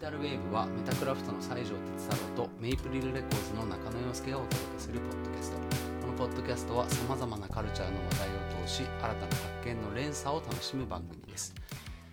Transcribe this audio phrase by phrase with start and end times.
[0.00, 5.58] タルウェーブはメタクラフトの西条哲太郎とメイプリルレコーズの中野洋介がお届けするポッドキャスト。
[6.00, 9.36] このポッドキャストはさまざまなカルチャーの話題を通し新たな発
[9.66, 11.54] 見の連鎖を楽しむ番組です、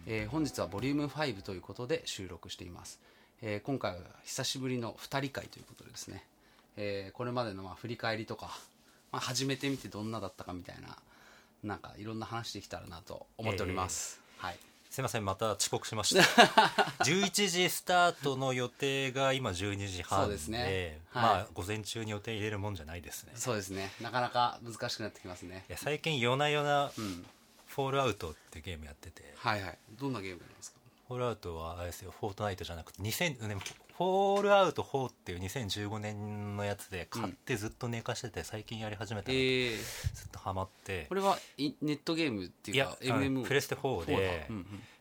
[0.06, 3.00] えー本日はボリューム5ということで収録しています、
[3.42, 6.26] えー今回は久しぶりの2人会ということでですね、
[6.76, 8.48] えーこれまでのまあ振り返りとか、
[9.14, 10.98] まあ、始めてみてどんなだったかみたいな
[11.64, 14.60] なんかいろんな話できたらなと思っております、はい
[14.98, 16.24] すいませんまた遅刻しました。
[17.06, 21.00] 11時スタートの予定が今12時半そうですね。
[21.12, 21.24] はい。
[21.24, 23.34] まあ午前中に予定入れるもんじゃないですね。
[23.36, 23.92] そうですね。
[24.02, 25.66] なかなか難しくなってきますね。
[25.70, 27.26] いや最近夜な夜なうん。
[27.68, 29.36] フォールアウトってゲームやってて。
[29.38, 29.78] はいはい。
[30.00, 30.78] どんなゲームなんですか？
[31.10, 33.56] フォールアウトはあれですよフォートナイトじゃなくて2000ね
[33.98, 39.76] フォールアウト4っていう2015年のやつで買ってずっと寝かしてて最近やり始めたえらー、
[40.14, 41.08] ずっとハマって。
[41.10, 44.48] これはいネットゲームっていうかいやあの MMO プレステ4で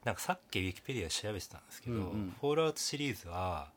[0.02, 3.68] なんかさっきウィキペディアで調べてたんですけど、フォールアウトシリーズは、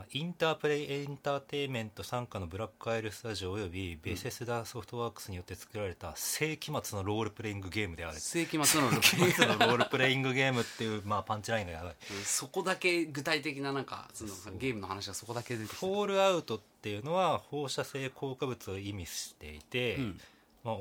[0.00, 8.18] まあ、インタープレイエンターテインメント傘下のブラックアイルスタジオおよびベセスダソフトワークスによって作られた世紀末のロールプレイングゲームである。
[8.18, 11.94] 世紀末のロールプレイングゲームっていう、 まあ、パンチラインがやばい。
[12.24, 20.20] そこだけ具体的ななんかそのゲームの話がそこだけ出てきフォールアウトっていうのは放射性降下物を意味していて、うん。
[20.64, 20.76] まあ、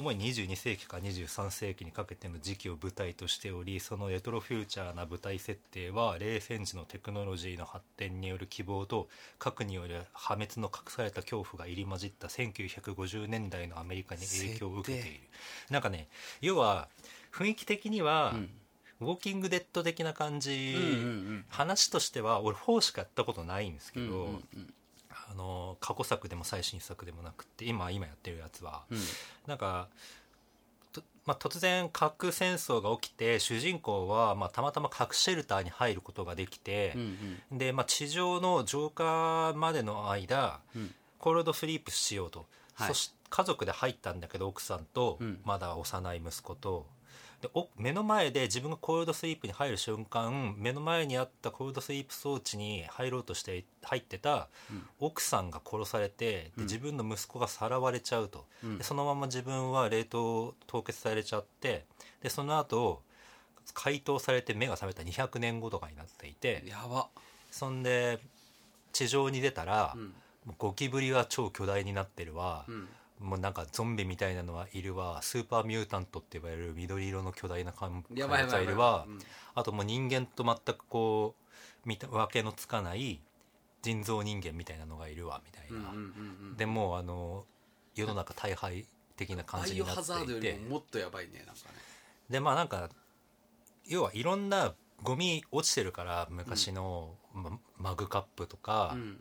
[0.00, 15.20] 主に22世紀から23世紀にかけての時期を舞台としておりそのレトロフューチャーな舞台設定は冷戦時のテクノロジーの発展による希望と核による破滅の隠された恐怖が入り混じった1950年代のアメリカに影響を受けている。
[15.66, 16.08] 設なんかね
[16.40, 16.88] 要は
[17.32, 18.50] 雰囲気的には、うん。
[19.00, 20.76] ウォーキングデッド的な感じ、
[21.48, 24.40] 話としては俺4しかやったことないんですけど、
[25.30, 28.98] あの過去作でも最新作でもなくて今今やってるやつは、うん。
[29.46, 29.88] なんか、
[30.92, 37.16] とまあ、突然核戦争が起きて主人公は、まあ、たまたま核シェルターに入ることができてうん
[37.52, 37.58] う、ん。
[37.58, 40.94] で、まあ、地上の浄化までの間うん。
[41.18, 42.88] コールドスリープしようと、はい。
[42.88, 45.38] そし家族で入ったんだけど奥さんと、うん。
[45.44, 46.86] まだ幼い息子と
[47.40, 54.82] でお目の前で自分がコールドスリープに入る瞬間目の前にあったコールドスリープ装置に入ろうとして入ってたうん。
[54.98, 56.66] 奥さんが殺されてうん。
[56.66, 58.78] で自分の息子がさらわれちゃうと、うん。
[58.78, 61.84] でそのまま自分は冷凍凍結されちゃって
[62.22, 63.02] でその後
[63.72, 66.62] 解凍されて目が覚めた200年後とかになっていて。
[66.66, 67.08] やば。
[67.50, 68.18] そんで
[68.92, 70.12] 地上に出たら、うん。
[70.58, 72.64] ゴキブリは超巨大になってるわ。
[72.68, 72.88] う、ん
[73.20, 75.20] もうなんかゾンビみたいなのはいるわ。
[75.22, 79.06] スーパーミュータントって呼ばれる緑色の巨大な怪物がいるわ。
[79.54, 81.34] あともう人間と全くこ
[81.84, 83.20] う見た分けのつかない
[83.82, 86.56] 人造人間みたいなのがいるわみたいな、うんうんうんうん。
[86.56, 87.44] でもうあの
[87.94, 88.86] 世の中大敗
[89.16, 90.52] 的な感バじになっていて。
[90.52, 91.56] りももっとやばいねなんかね。
[92.30, 92.88] でまあなんか
[93.86, 99.20] 要はいろんなゴミ落ちてるから昔の、まマグカップとか、うん。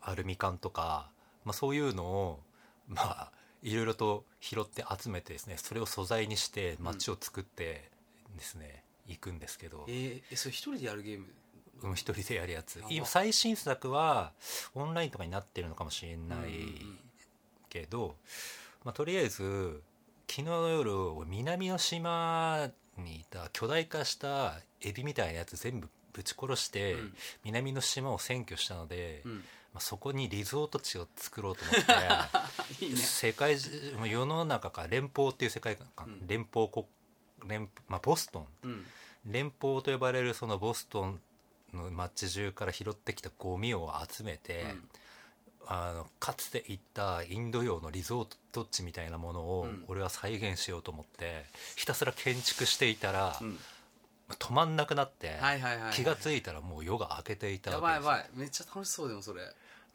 [0.00, 1.10] アルミ缶とか、
[1.44, 2.40] まあ、そういうのを
[2.88, 3.32] まあ
[3.62, 7.90] いろいろと拾って集めてですねそれを素材にして街を作って
[8.36, 9.84] ですね、行くんですけど。
[9.88, 11.26] えーえそれ一人でやるゲーム？
[11.82, 12.82] うん一人でやるやつ。
[12.88, 14.32] 今最新作は
[14.74, 16.98] オンラインとかになってるのかもしれないうんうん
[17.68, 18.16] けど、
[18.84, 19.82] まあ、とりあえず
[20.28, 27.14] 昨日の夜俺南の島にいた巨大化したエビみたいなやつ全部ぶち殺して、うん。
[27.44, 29.32] 南の島を占拠したので、うん。
[29.34, 29.42] まあ、
[29.80, 31.74] そこにリゾート地を作ろうと思っ
[32.78, 32.96] て いいね。
[32.96, 33.70] 世界中
[34.06, 36.26] 世の中から連邦っていう世界観、うん。
[36.26, 36.86] 連邦国
[37.46, 38.46] 連、まあ、ボストン。
[38.62, 38.86] うん。
[39.26, 41.20] 連邦と呼ばれるそのボストン
[41.74, 44.88] の街中から拾ってきたゴミを集めて、うん。
[45.70, 49.84] あのかつて行ったインド洋のリゾート地みたいなものをうん。
[49.88, 51.44] 俺は再現しようと思って
[51.76, 53.58] ひたすら建築していたら、うん。
[54.36, 55.38] 止まんなくなって、
[55.94, 58.30] 気が付いたらもう夜が明けていたやわけですばいやばい。
[58.34, 59.42] めっちゃ楽しそうでもそれ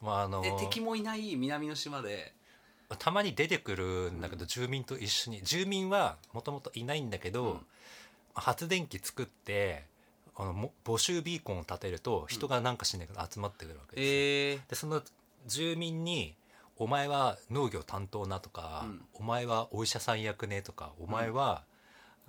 [0.04, 2.34] まああのえ敵もいない南の島で。
[3.00, 5.42] たまに出てくるんだけど、住民と一緒に。
[5.42, 7.60] 住民はもともといないんだけど、うん。
[8.36, 9.86] 発電機作って
[10.36, 15.02] あのも募集ビーコンを立てると人がなんかしないけど集まってくるわけですよ、えでその
[15.46, 16.36] 住民に
[16.78, 19.02] 「お前は農業担当な」とか、うん。
[19.14, 21.64] お前はお医者さん役ね」とか「お前は、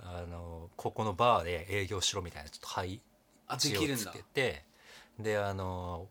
[0.01, 3.01] あのここのバーで営業しろ」みたいなちょっと配
[3.49, 4.65] 置をつけて
[5.19, 6.09] であの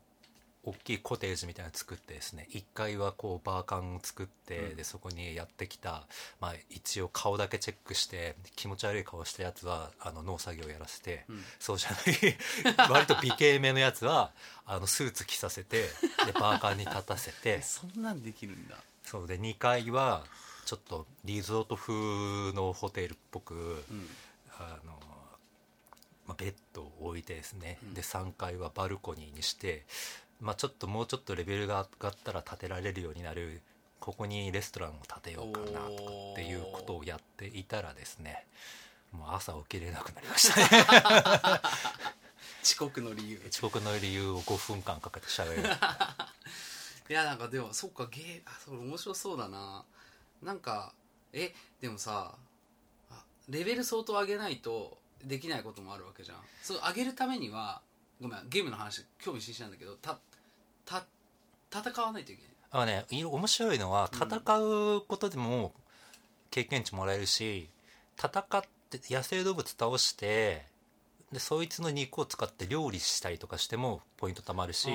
[0.66, 4.76] 大きいコテージみたいなの作ってですね1階はこうバーカンを作って、うん。
[4.76, 6.04] でそこにやってきた、
[6.40, 11.42] まあ、一応顔だけチェックして気持ち悪い顔したやつはあの農作業やらせて、うん。
[11.58, 14.32] そうじゃない 割と美形めのやつは
[14.66, 15.82] あのスーツ着させて
[16.26, 17.36] でバーカンに立たせて。
[17.44, 18.76] え そんなんできるんだ。
[19.04, 20.24] そうで2階は
[20.64, 23.58] ちょっとリゾート風のホテルっぽく、う
[23.94, 24.08] ん。
[24.58, 25.14] あのま
[26.26, 27.94] まあ、ベッドを置いてですね、うん。
[27.94, 29.84] で3階はバルコニーにして、
[30.40, 33.62] まあ、ちょっともうちょっとレベルが上がったら建てられるようになる
[34.00, 35.80] ここにレストランを建てようかなとか
[36.32, 38.44] っていうことをやっていたらですね
[39.12, 40.84] もう朝起きれなくなりましたね。
[42.62, 43.40] 遅刻の理由。
[43.48, 45.62] 遅刻の理由を5分間かけてしゃべる。
[47.08, 49.84] いやなんかでもそっかゲーあそれ面白そうだな。
[50.42, 50.94] なんか
[51.32, 52.36] えでもさ
[53.10, 56.38] あレベル相当上げないとできないこともあるわけじゃん。
[56.62, 57.82] そう上げるためには
[58.20, 60.18] ごめんゲームの話興味津々なんだけどた
[60.84, 61.04] た
[61.70, 62.50] 戦わないといけない。
[62.70, 64.18] あのね面白いのはうん。
[64.18, 64.58] 戦
[64.96, 65.72] うことでも
[66.50, 67.68] 経験値もらえるし
[68.16, 70.66] 戦って野生動物倒して
[71.34, 74.90] でそいつの肉を使って料理したりとかしてもポイント貯まるしあ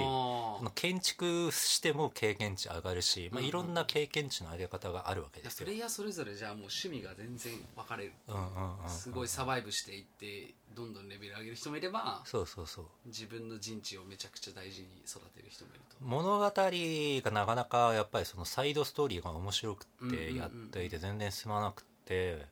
[0.58, 3.50] その建築しても経験値上がるし、まあ、うんうん。
[3.50, 5.66] いろんな経験値の上げ方があるわけですよ。
[5.66, 5.76] プレ。
[5.76, 8.14] イヤーそれぞれじゃあもう趣味が全然分かれる。
[8.28, 8.90] うんうんうんうん。
[8.90, 12.86] すごいサバイブしていってどんどんレベル上げる人もいればそうそうそう。
[13.06, 15.98] 自分の陣地をめちゃくちゃ大事に育てる人もいると。
[16.00, 22.46] 物語がなかなかやっぱりそのサイドストーリーが面白くうんうんうんてやっていて全然進まなくて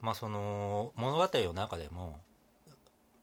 [0.00, 2.20] まあその物語の中でも、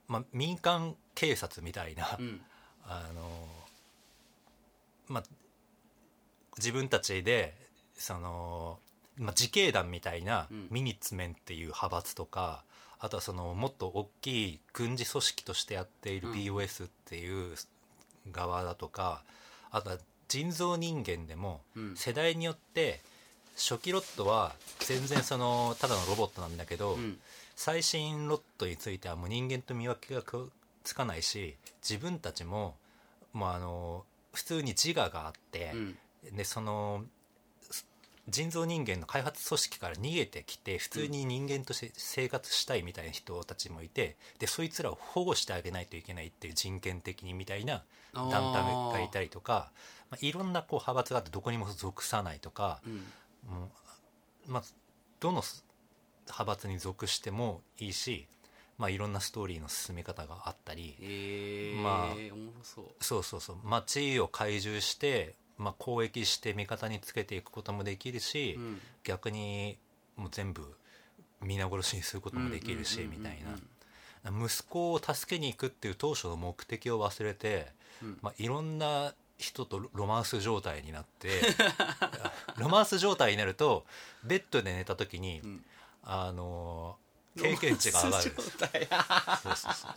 [0.07, 2.41] まあ、民間警察みたいな、うん。
[2.87, 3.47] あの
[5.07, 5.23] まあ
[6.57, 7.55] 自分たちで
[7.95, 8.79] その、
[9.17, 10.67] まあ、自警団みたいなうん。
[10.69, 12.63] ミニッツメンっていう派閥とか、
[12.99, 16.33] あとはそのもっと大きい軍事組織としてやっているうん。
[16.35, 17.55] BOS っていう
[18.31, 19.23] 側だとか、
[19.71, 19.97] あとは
[20.27, 21.95] 人造人間でもうん。
[21.95, 23.01] 世代によって
[23.55, 27.19] 初期ロットは全然そのただのロボットなんだけど、うん
[27.55, 30.21] 最新ロットについてはもう人間と見分けが
[30.83, 31.55] つかないし
[31.87, 32.75] 自分たちも
[33.33, 35.97] もうあの普通に自我があってう、ん。
[36.35, 37.03] でその
[37.69, 37.85] す
[38.27, 49.71] 人造人間の開発組織から逃げてきて普通に人間として生活したいみたいな人たちもいてでそいつらを保護してあげないといけないっていう人権的にみたいな団体がいたりとか、
[50.09, 52.93] まあ、いろんなこう派閥があってどこにも属さないとか、うん。
[53.47, 54.63] もうまあ、
[55.19, 55.41] どの
[56.27, 58.27] 派閥に属してもいいし、
[58.77, 62.15] まあ、いろんなストーリーの進め方があったりえー、まあ
[62.63, 62.85] そう。
[62.99, 63.57] そうそうそう。
[63.63, 68.81] 街を開獣して、まあ、攻撃して味方につけていくこともできるし、うん。
[69.03, 69.77] 逆に
[70.17, 70.75] もう全部
[71.41, 73.57] 皆殺しにすることもできるし、みたいな。
[74.45, 77.67] 息子を助けに行くっていう当初の目的を忘れて、
[78.03, 78.17] うん。
[78.21, 81.41] まあ、いろんな人とロマンス状態になって
[82.57, 83.85] ロマンス状態になると
[84.23, 85.65] ベッドで寝た時に、うん
[86.05, 86.97] あの
[87.37, 88.23] 経験値が上がる。
[89.43, 89.87] そうそうそ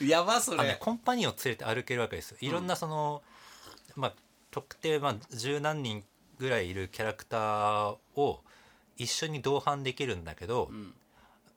[0.00, 0.06] う。
[0.06, 2.38] やばそあのねれコンパニオンを連れて歩けるわけですよ。
[2.40, 3.22] いろんなその、
[3.96, 4.14] まあ
[4.50, 6.04] 特定、まあ、十何人
[6.38, 8.42] ぐらいいるキャラクターを
[8.96, 10.94] 一緒に同伴できるんだけど、うん。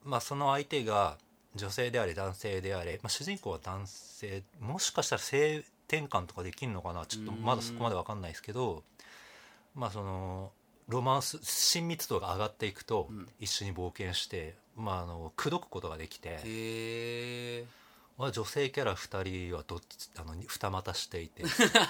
[0.03, 1.17] まあ、その相手が
[1.55, 7.05] 女性であれ男性であれ、まあ、主人公は男性もしかしたら性転換とかできるのかな？
[7.05, 8.83] ちょっとまだそこまで分かんないですけど
[9.75, 10.51] まあその
[10.87, 13.27] ロマンス親密度が上がっていくとうん。
[13.39, 17.65] 一緒に冒険して、まあ、あの口説くことができて、へえ
[18.17, 21.43] まあ女性キャラ2人はどっちあの二股していて。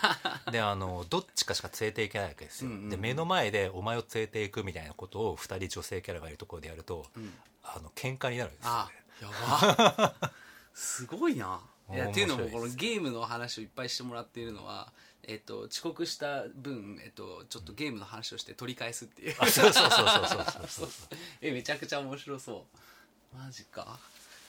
[0.51, 2.89] であのどっちかしか連れていけないわけですよ、うんうんうん。
[2.89, 7.33] で目の前でお前を連れていくみたいなことを2人女性キャラがいるところでやるとうん。
[7.63, 10.31] あの喧嘩になるんですよあねやば。
[10.73, 11.61] すごいな。
[11.91, 14.91] いや面っていうのもこのゲームの話をいっぱいしてもらっているのは
[15.27, 19.35] えっと遅刻した分えっとちょっとゲームの話をして取り返すっていう。
[19.39, 20.67] あそうそうそうそうそうそう。
[20.67, 20.89] そ う
[21.41, 22.65] えめちゃくちゃ面白そ
[23.33, 23.37] う。
[23.37, 23.99] マジか。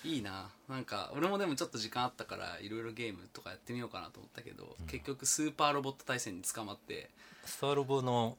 [0.05, 0.51] いいな。
[0.69, 7.11] なんか俺もでもちょっと時間あったからいろいろゲームとかやってみようかなと思ったけど、結局スーパーロボット対戦に捕まって。
[7.47, 8.37] スターロボの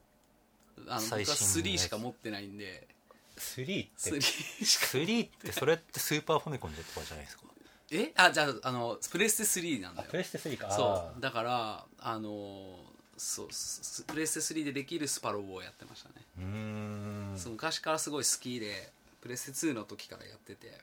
[0.86, 1.82] あの僕は最新のやつ。
[1.82, 2.86] 3しか持ってないんで。
[3.38, 4.20] 3って？3
[4.64, 4.86] しか。
[4.86, 7.44] 3ってそれってスーパーファミコンでとかじゃないですか？
[7.90, 8.12] え？
[8.16, 10.08] あじゃああのプレステ3なんだよ。
[10.12, 10.70] レステ3か。
[10.70, 11.20] そう。
[11.20, 17.34] だからあのーそうスプレステ3でできるスパロボをやってましたね、うーん。
[17.38, 20.78] そう昔からすごい好きでプレステ2の時からやってて。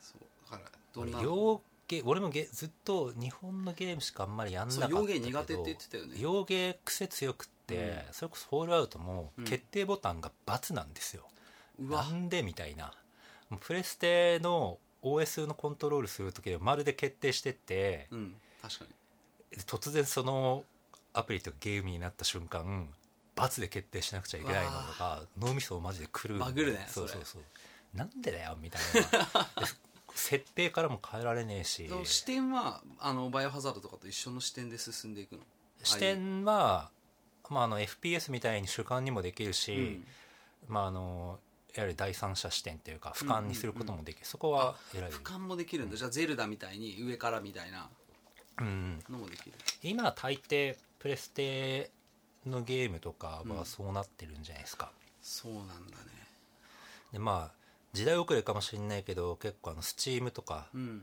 [0.00, 0.50] そう。
[0.50, 6.14] だからどん俺な洋ゲ俺もゲずっと日本のゲームしかあんまりやんなかったけどそう洋ゲー苦手って言ってたよね。
[6.18, 9.44] 洋ゲー癖強くって、それこそフォールアウトもうん。
[9.44, 11.26] 決定ボタンが×なんですよ、
[11.80, 12.04] うわ。
[12.04, 12.42] なんで？
[12.42, 12.94] みたいな。
[13.60, 19.62] プレステの OS のコントロールする時はまるで決定してってうん確かに。
[19.62, 20.64] 突然その
[21.12, 22.88] アプリとかゲームになった瞬間
[23.36, 26.38] ×で決定しなくちゃいけないのとか脳みそをマジで狂う。
[26.38, 27.42] バグるねそうそうそう。
[27.94, 28.82] なんでだよみたい
[29.56, 29.64] な。
[29.66, 29.66] で
[30.14, 31.88] 設定からも変えられねえし。
[32.04, 35.42] 視点はあのバイオハザードとかと一緒の視点で進んでいくの？
[35.82, 36.90] 視点は、
[37.48, 40.06] まあ、あの FPS みたいに主観にもできるし、うん。
[40.68, 41.38] まあ、あの
[41.74, 45.10] やはり第三者視点っていうか俯瞰にすることもできる、そこは偉い。
[45.10, 47.88] 俯瞰もできるんだ、じゃあゼルダみたいに上からみたいな。
[48.60, 49.52] うんのもできる。
[49.82, 51.90] 今大抵プレステ
[52.44, 55.76] のゲームとかはそうなってるんじゃないですか、そうなんだね。
[57.12, 57.54] でまあ
[57.92, 61.02] 時代遅れかもしれないけど結構あのスチームとかうん。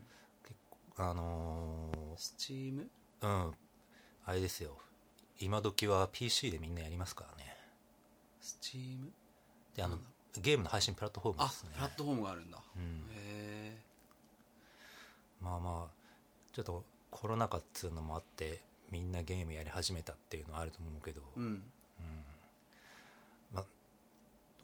[1.00, 2.88] あのスチーム？
[3.21, 3.53] ーうん。
[4.25, 4.77] あれですよ。
[5.39, 7.55] 今時は PC でみんなやりますからね。
[8.41, 9.12] スチーム？
[9.75, 10.00] であの
[10.41, 11.70] ゲームの配信プラットフォームあですね。
[11.75, 12.84] プラットフォームがあるんだ、うん。
[12.84, 13.77] へえ
[15.41, 15.98] まあまあ
[16.53, 21.63] ちょっとコロナ禍っつうのもあってみんなゲームやり始めたっていうのはあると思うけど、うん。
[23.53, 23.65] まあ、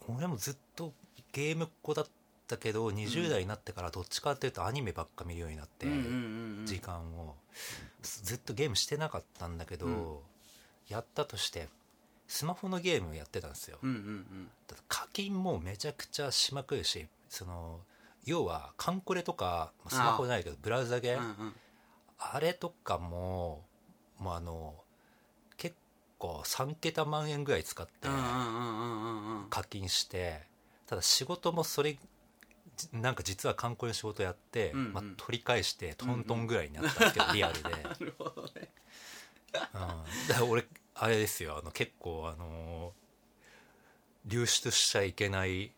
[0.08, 0.94] 俺もずっと
[1.32, 2.08] ゲームっ子だっ
[2.48, 6.66] たけど20代になってからどっちかっていうとアニメばっか見るようになって、うんうんうんうん。
[6.66, 7.36] 時間を。
[8.02, 10.18] ずっとゲームしてなかったんだけど、うん。
[10.90, 11.70] やったとして
[12.28, 17.80] スマホのゲームをやってたんですよ、うんうんだって課金もめちゃくちゃしまくるしその
[18.26, 21.30] 要はカンコレとかまあスマホじゃないけどブラウザゲー、うんうん。
[21.30, 21.54] うん
[22.26, 23.66] あれとかも
[24.18, 24.76] もうあの
[25.58, 25.76] 結
[26.18, 29.44] 構3桁万円ぐらい使ってうんうんうんうんうん。
[29.44, 30.44] うん課金して
[30.88, 31.98] ただ仕事もそれ
[32.78, 34.94] じなんか実は観光の仕事やって、うんうん。
[34.94, 38.70] まあ、取り返してトントンぐらいになったんですけど、リアルで、うん、なるほどね。
[39.52, 40.66] だから俺
[40.96, 42.94] あれですよあの結構あの
[44.26, 45.72] 流出しちゃいけない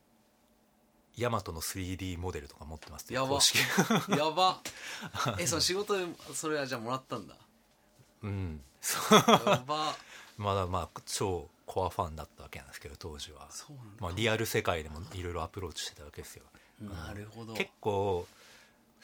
[1.18, 4.18] ヤマトの 3D モデルとか持ってますよやば。
[4.18, 4.62] やば。
[5.40, 7.36] えその仕事でそれはじゃあもらったんだ？
[8.24, 8.62] うん。
[9.48, 9.96] やば。
[10.38, 16.44] まだまあ超コアファンだったわけなんですけど当時は、そうなんだ、まあ、リアル世界でもいろいろアプローチしてたわけですよ。
[16.82, 17.54] なるほど。
[17.54, 18.28] 結構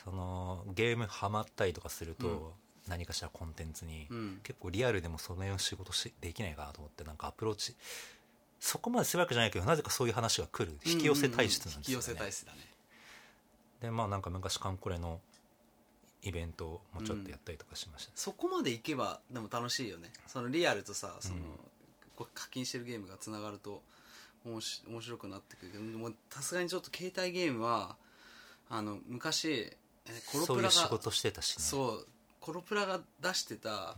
[0.04, 2.52] そのゲームハマったりとかすると、うん
[2.88, 4.40] 何かしらコンテンツに、うん。
[4.44, 7.76] 結構リアルでもその辺の仕事しできないかなと思ってなんかアプローチ
[8.60, 10.78] そこまでするわけじゃないけどなぜかそういう話が来る。
[10.86, 12.60] 引き寄せ体質なんですよね、引き寄せ体質だね。
[13.82, 15.20] でまあなんか昔カンコレの
[16.24, 20.12] イベントもちょっとやったりとかしました、そこまでいけばでも楽しいよね。
[20.28, 21.42] そのリアルとさその、うん
[22.36, 23.82] 課金してるゲームがつながると
[24.46, 27.96] おもし面白くなってくるけどでもさすがにちょっと携帯ゲームは
[28.70, 29.76] あの昔え
[30.32, 31.64] コロそういうプラが仕事してたしね。
[31.64, 32.08] そう
[32.42, 33.96] コロプラが出してた、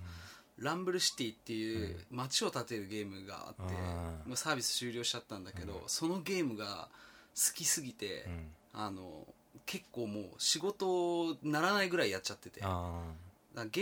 [0.59, 4.29] ランブルシティっていう街を建てるゲームがあって、うん。
[4.29, 5.79] もうサービス終了しちゃったんだけど、うん。
[5.87, 6.89] そのゲームが
[7.35, 8.51] 好きすぎて、うん。
[8.73, 9.25] あの
[9.65, 12.59] 結構もう仕事ならないぐらいやっちゃってて。
[12.59, 12.67] ゲ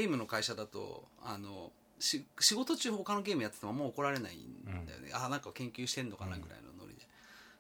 [0.01, 7.01] ームの会社だとあのし仕事中他のゲームやっててももう怒られないんだよね、あなんか研究してんのかなぐらいのノリで、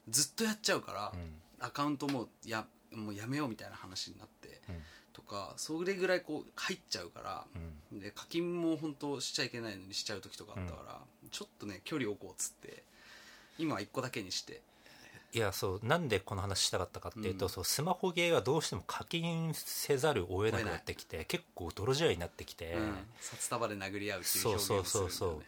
[0.09, 1.65] ずっとやっちゃうから、うん。
[1.65, 4.61] アカウントもやもうやめようみたいな話になって。
[4.69, 4.75] うん
[5.13, 7.45] とかそれぐらいこう入っちゃうから、
[7.91, 7.99] うん。
[7.99, 10.99] で課金も本当しちゃいけないのにしちゃう時とかあったから、
[11.29, 12.83] ちょっとね距離を置こうっつって
[13.57, 14.61] 今は1個だけにして。
[15.33, 17.49] いやそうなんでこの話したかったかっていうと、うん。
[17.49, 22.95] そうスマホゲーはどうしても課金せざるを得なくなってきて結構泥仕合になってきて、うん。
[23.19, 25.11] 札束で殴り合うっていうそう表現そうをするんだよね。
[25.11, 25.43] そうそう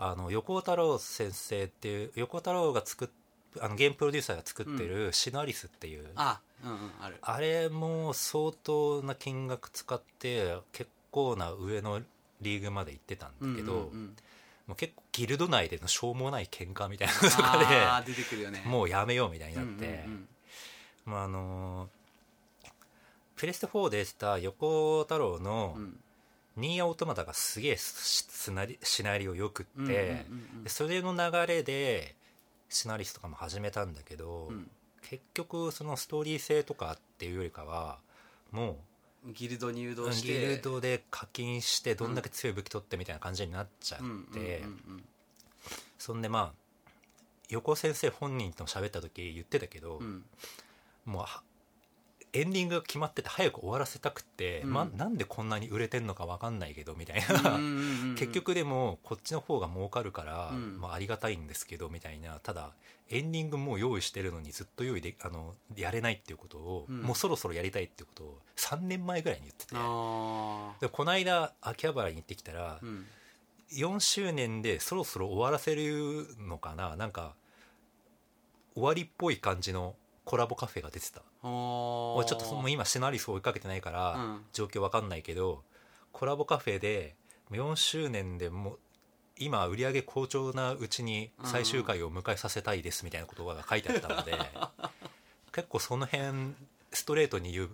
[0.00, 3.08] あの横尾太郎先生っていう横尾太郎が作っ
[3.60, 7.16] あのゲームプロデューサーが作ってるシノアリスっていう、あうんうんある。
[7.20, 12.00] あれも相当な金額使って結構な上の
[12.40, 14.16] リーグまで行ってたんだけど、うんうんうん。
[14.66, 17.58] もう結構ギルド内でのしょうもない喧嘩みたいなのとか
[18.04, 18.62] で出てくるよね。
[18.66, 20.04] もうやめようみたいになって、
[21.04, 21.88] まああの
[23.36, 25.78] プレステ4で出た横尾太郎の
[26.56, 30.26] ニーヤオートマタがすげえシシナリシナリオよくって、
[30.64, 32.14] でそれの流れで
[32.68, 34.70] シナリスとかも始めたんだけど、うん
[35.02, 37.98] 結局そのストーリー性とかっていうよりかは
[38.50, 38.78] も
[39.32, 44.00] ギルドに誘う導してギルドで課金してどんだけ強い武器取ってみたいな感じになっちゃっ
[44.32, 44.62] て、
[45.98, 46.58] そんでまあ
[47.48, 50.24] 横尾先生本人とも喋った時言ってたけど、うんうん。
[51.06, 51.42] もうは
[52.38, 54.72] エンディングが決まってて早く終わらせたくって、うん。
[54.72, 57.58] ま、なんでこんなに売れてんのか分かんないけどみたいな、
[58.16, 60.80] 結局でもこっちの方が儲かるから、うん。
[60.80, 62.38] まあ、ありがたいんですけどみたいな。
[62.40, 62.70] ただ
[63.10, 67.02] エンディングもう用意してるのにずっと用意であのやれないっていうことを、うん。
[67.02, 69.74] もうそろそろやりたいっていうことを3年前ぐらいに言ってて。
[69.74, 73.06] あでこの間秋葉原に行ってきたら、ーうん。
[73.72, 76.94] 4周年でそろそろ終わらせるのかな。
[76.94, 77.34] なんか
[78.74, 84.44] 終わりっぽい感じのコラボカフェが出てた俺ちょっともう今シナリス追いかけてないから、うん。
[84.52, 85.62] 状況わかんないけど
[86.12, 87.14] コラボカフェで
[87.50, 88.78] 4周年でもう
[89.38, 94.36] 今売り上げ好調なうちに最終回を迎えさせたいですみたいなことが書いてあったので
[95.54, 96.54] 結構その辺
[96.92, 97.70] ストレートに言う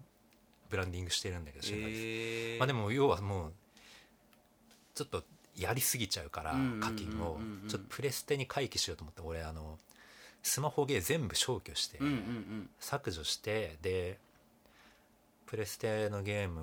[0.69, 2.59] ブランディングしてるんだけど、えー。
[2.59, 3.53] まあでも要はもう
[4.95, 5.25] ちょっと
[5.57, 7.39] やりすぎちゃうから課金を。
[7.69, 9.79] ちょっとプレステに回帰しようと思って俺あの
[10.45, 11.99] スマホゲー全部消去して、
[12.79, 14.19] 削除してで
[15.47, 16.61] プレステのゲーム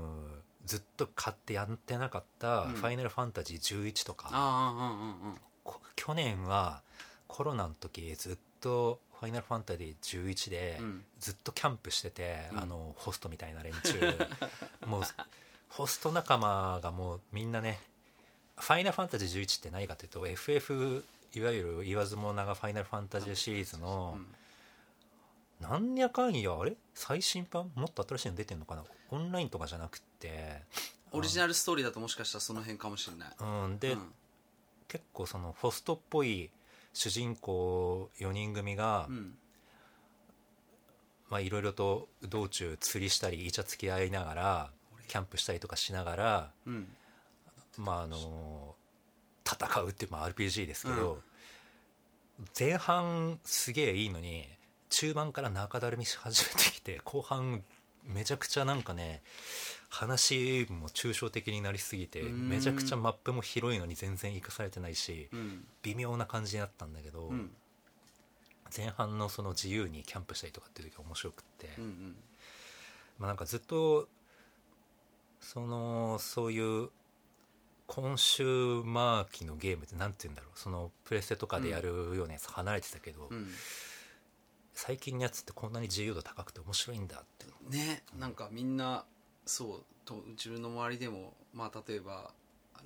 [0.65, 4.29] ずっと買ってやってなかったうん「ファイナルファンタジー11」とか、
[5.95, 6.83] 去年は
[7.27, 11.03] コロナの時ずっと「ファイナルファンタジー11」でうん。
[11.19, 12.59] ずっとキャンプしてて、うん。
[12.59, 13.99] あのホストみたいな連中。
[14.85, 15.03] もう
[15.69, 17.81] ホスト仲間がもうみんなね
[18.57, 24.27] 「ファイナルファンタジー11」って何かというと FF いわゆる言わずも長ファイナルファンタジーシリーズの、うん。
[25.61, 26.75] なんやかんやあれ？
[26.93, 27.71] 最新版？
[27.75, 28.83] もっと新しいの出てんのかな？
[29.11, 30.63] オンラインとかじゃなくって。
[31.11, 33.29] オリジナルストーリーだともしかしたらその辺かもしれない。
[33.39, 33.79] うん。
[33.79, 34.01] で、うん。
[34.87, 36.49] 結構そのホストっぽい
[36.93, 39.33] 主人公4人組が、うん。
[41.29, 44.71] まあいろいろと道中釣りしたりイチャつき合いながら
[45.07, 46.87] キャンプしたりとかしながらうん。
[47.77, 48.75] まああの
[49.51, 51.19] 戦うっていう、まあ、RPG ですけど、
[52.57, 54.47] 前半すげえいいのに
[54.89, 57.63] 中盤から中だるみし始めてきて後半
[58.05, 59.21] めちゃくちゃなんかね
[59.89, 62.49] 話も抽象的になりすぎてうん。
[62.49, 65.65] めちゃくちゃマップも広いのに全然生かされてないしうん。
[65.83, 67.51] 微妙な感じになったんだけど、うん。
[68.75, 72.15] 前半のその自由にキャンプしたりとかっていう時が面白くって、うん。
[73.19, 74.07] まあ、なんかずっと
[75.41, 76.89] そのそういう
[77.91, 80.57] コンシューマー機のゲームってなんて言うんだろう。
[80.57, 83.49] そのプレステとかでやるようなやつ離れてたけど、うん。
[84.73, 89.03] 最近のやつってこんなに自由度高くて面白いんだってねなんかみんな
[89.45, 92.31] そうと自分の周りでもまあ例えば
[92.75, 92.79] あ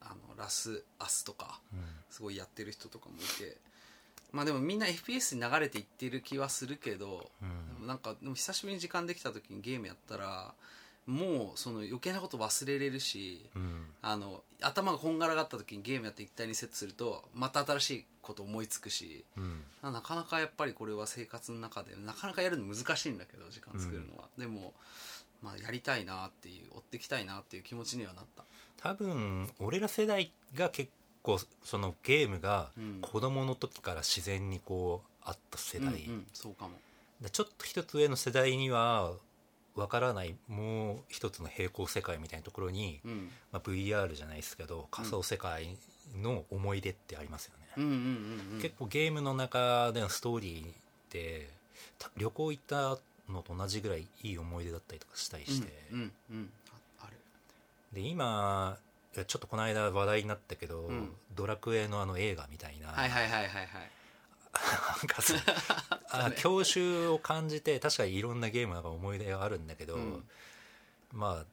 [0.00, 1.80] あのラスアスとかうん。
[2.10, 3.58] すごいやってる人とかもいて
[4.32, 7.30] まあでもみんな FPS に流れていってる気はするけど、
[7.80, 7.86] うん。
[7.86, 10.52] なんかでも久しぶりに時間できた時にゲームやったら
[11.08, 13.86] もうその余計なこと忘れれるしうん。
[14.02, 19.62] あの頭がこんがらがった時にゲームやって一体にセットするとまた新しいこと思いつくしうん。
[19.82, 24.74] なかなかやっぱりこれは生活の中でなかなかやるの難しいんだけど時間作るのは、でも、
[25.42, 28.44] まあ、やりたいなっていう追っていきたいなっていう気持ちにはなった。
[28.76, 30.90] 多分俺ら世代が結
[31.22, 32.98] 構そのゲームがうん。
[33.00, 36.72] 子供の時から自然にこうあった世代、うんうんそうかも。
[37.20, 39.12] でちょっと一つ上の世代には
[39.78, 43.30] わからないもう一つの平行世界みたいなところに、うん。
[43.52, 45.76] まあ、VR じゃないですけど仮想世界
[46.20, 47.96] の思い出ってありますよね、うんうんうん
[48.54, 50.72] うん結構ゲームの中でのストーリーっ
[51.10, 51.48] て
[51.98, 52.98] た旅行行った
[53.32, 56.50] のと同じぐらいいい思い出だったりとかしたりして、うんうんうん。
[57.00, 57.16] あある。
[57.92, 58.78] で今
[59.14, 61.12] ちょっとこの間話題になったけど、ん。
[61.36, 63.68] ドラクエのあの映画みたいな、はいはいはいはいはい
[66.10, 70.28] あ郷愁を感じて確かにいろんなゲームなんか思い出があるんだけど、うん。
[71.12, 71.46] まあ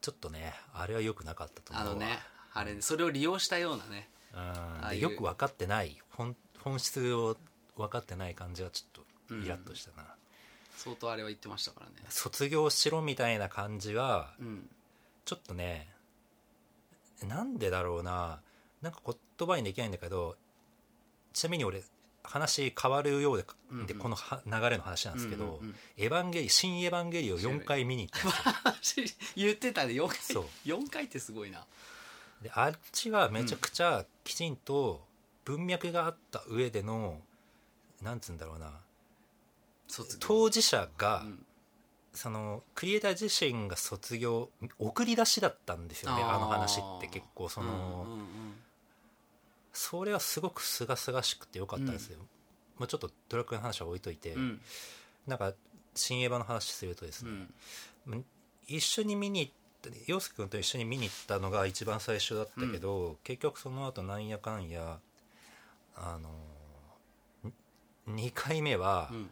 [0.00, 1.90] ちょっとねあれは良くなかったと思うわ。
[1.92, 2.18] あのね
[2.52, 4.10] あれそれを利用したようなね。
[4.32, 4.98] うん。
[4.98, 7.36] よく分かってない本本質を
[7.76, 10.14] 分かってない感じはちょっとイラッとしたな、
[10.76, 11.96] 相当あれは言ってましたからね。
[12.08, 14.70] 卒業しろみたいな感じはうん。
[15.24, 15.92] ちょっとね
[17.22, 18.40] なんでだろうな。
[18.80, 20.36] なんか言葉にできないんだけど
[21.32, 21.82] ちなみに俺
[22.28, 23.86] 話変わるようで,、うんうん。
[23.86, 25.74] でこのは流れの話なんですけど、うんうんうん。
[25.96, 28.70] エヴァンゲリ新エヴァンゲリを4回見に行った。
[28.70, 30.16] んですよ言ってたね4回。
[30.18, 30.46] そう。
[30.66, 31.64] 4回ってすごいな。
[32.42, 35.04] であっちはめちゃくちゃきちんと
[35.44, 37.20] 文脈があった上での、
[38.02, 38.72] なんつうんだろうな。
[40.20, 41.46] 当事者が、うん。
[42.14, 48.54] そのクリエイター自身が卒業送り出しだったんですよねあの話って結構その、うんうんうん
[49.78, 52.18] それはすごく清々しくてよかったですよ、
[52.78, 54.60] まあ、ちょっとドラクエの話は置いといて、うん。
[55.24, 55.52] なんか
[55.94, 57.30] 新エヴァの話するとですう
[58.10, 58.24] ね、ん。
[58.66, 64.98] 一緒に見に行った陽介君と一緒に見に行ったのが一番最初だったけど、結局その後なんやかんや
[65.96, 66.28] あの
[68.08, 69.30] 2回目はうん。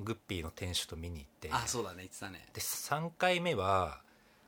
[0.00, 1.96] グッピーの店主と見に行って、あそうだね。
[2.02, 2.46] 言ってたね。
[2.54, 4.00] で3回目は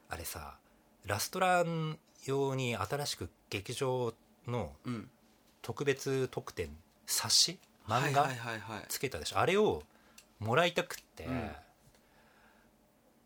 [0.09, 0.59] あれさ
[1.05, 4.15] ラストラン用に新しく劇場
[4.47, 5.11] のうん
[5.63, 7.59] 特別特典冊子？
[7.87, 8.29] 漫画？
[8.89, 9.83] つけたでしょ、あれを
[10.39, 11.51] もらいたくってうん。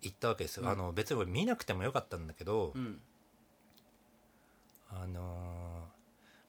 [0.03, 0.69] 行ったわけですよ、うん。
[0.71, 3.01] あの別に俺見なくてもよかったんだけど、うん。
[4.91, 5.95] あのー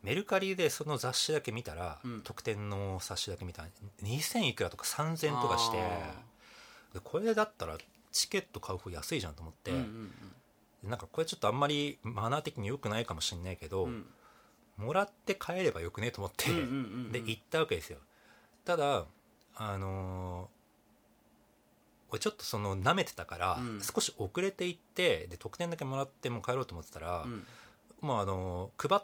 [0.03, 2.21] メルカリでその雑誌だけ見たら、うん。
[2.21, 3.69] 特典の冊子だけ見たら
[4.03, 5.79] 2000いくらとか3000とかして
[7.03, 7.77] これだったら
[8.11, 9.75] チケット買う方安いじゃんと思って、ー
[10.85, 14.05] うなんかこれちょっとあんまりマナー的に良くないかもしれないけど、うん
[14.77, 16.51] もらって帰ればよくねと思って、
[17.11, 17.99] で行ったわけですよ。
[18.65, 19.05] ただ
[19.55, 20.55] あのー
[22.11, 23.81] 俺ちょっとその舐めてたから、うん。
[23.81, 27.45] 少し遅れて行ってで特典だけもらってもう帰ろうと思ってたら、うん。
[28.01, 29.03] もうあのー配っ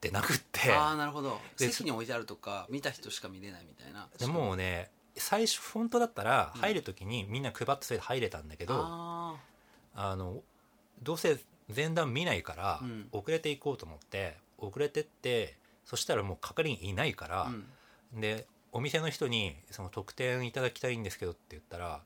[0.00, 1.40] てなくってああなるほど。
[1.58, 4.08] で席に置いてあるとか見た人しか見れないみたいな。
[4.18, 9.36] でもうね最初フォントだったら入る時にみんな配ってそれで入れたんだけど、あ
[9.96, 10.42] あの
[11.02, 11.38] どうせ
[11.74, 13.08] 前段見ないからうん。
[13.10, 17.50] 遅れていこうと思って遅れてってそしたらもう係員いないからあ、
[18.14, 18.20] うん。
[18.20, 22.02] でお店の人に「その特典いただきたいんですけど」って言ったら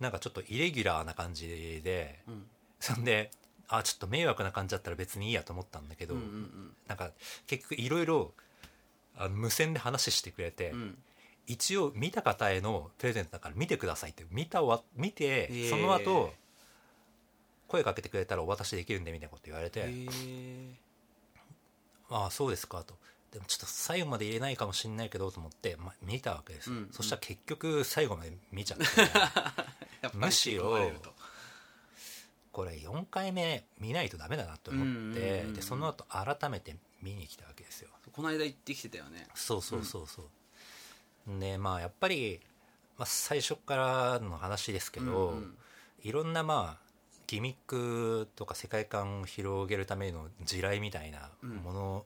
[0.00, 1.48] なんかちょっとイレギュラーな感じ
[1.82, 2.46] でうん。
[2.80, 3.30] そんで
[3.68, 7.12] あちょっと迷惑な感じだったら別にいいやと思ったんだけど、うんうんなんか
[7.46, 8.34] 結局いろいろ
[9.30, 10.80] 無線で話してくれて、うん。
[10.80, 11.02] うん
[11.46, 16.32] 一応見た方へのプレゼントだから見てくださいって見たわ見て、ーその後
[17.66, 19.80] 声かけてくれたらお渡しできるんでみたいなこと言われて、
[22.12, 22.94] ああそうですかと。
[23.32, 26.68] でもちょっと最後まで入れないかもしれないけどと思って、まあ、見たわけです。
[26.70, 26.88] よ、うん。
[26.92, 28.84] そしたら結局最後まで見ちゃって
[30.12, 30.78] むしろ
[32.52, 35.54] これ4回目見ないとダメだなと思って、うんうんうんうん。
[35.54, 37.88] でその後改めて見に来たわけですよ。
[38.12, 39.26] この間行ってきてたよね。
[39.34, 40.28] そうそうそうそ
[41.26, 42.40] う、でまあやっぱり、
[42.98, 45.58] まあ、最初からの話ですけど、うんうん。
[46.02, 46.81] いろんなまあ
[47.32, 51.30] ギミックとか世界観を広げるための地雷みたいな
[51.64, 52.04] もの、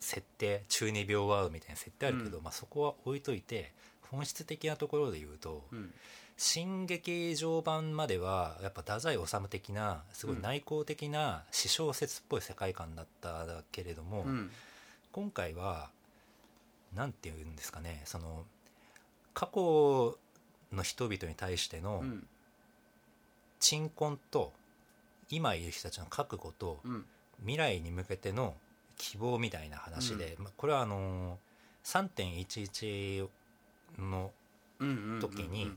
[0.00, 2.44] 設定中二病ワードみたいな設定あるけど、うん。
[2.44, 3.72] まあ、そこは置いといて
[4.10, 5.94] 本質的なところで言うと、うん。
[6.36, 14.50] 新劇場版まではやっぱ太宰治的なすごい内向的な私小説っぽい世界観だったけれども、うん。
[15.10, 15.88] 今回は
[16.94, 18.44] なんていうんですかねその
[19.32, 20.18] 過去
[20.70, 22.26] の人々に対してのうん。
[23.58, 24.52] 鎮魂と
[25.30, 27.04] 今いる人たちの覚悟とうん。
[27.40, 28.54] 未来に向けての
[28.96, 31.38] 希望みたいな話で、まあこれはあの
[31.84, 33.28] 3.11
[33.98, 34.30] の
[35.20, 35.70] 時に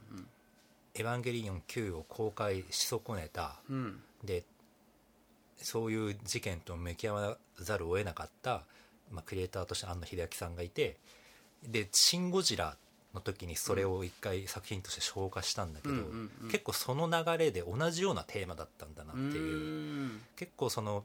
[0.96, 3.60] 「エヴァンゲリオン9」を公開し損ねた。
[3.70, 4.02] うん。
[4.24, 4.44] で
[5.58, 8.64] そういう事件と向き合わざるを得なかった、
[9.12, 10.98] まあ、クリエイターとして庵野秀明さんがいて
[11.64, 12.78] で「シン・ゴジラ」
[13.14, 15.96] の時にそれを一回作品として消化したんだけど、
[16.52, 19.56] 結構その流れで同じようなテーマだったんだなっていう。
[19.56, 19.58] う
[20.06, 20.22] ん。
[20.36, 21.04] 結構その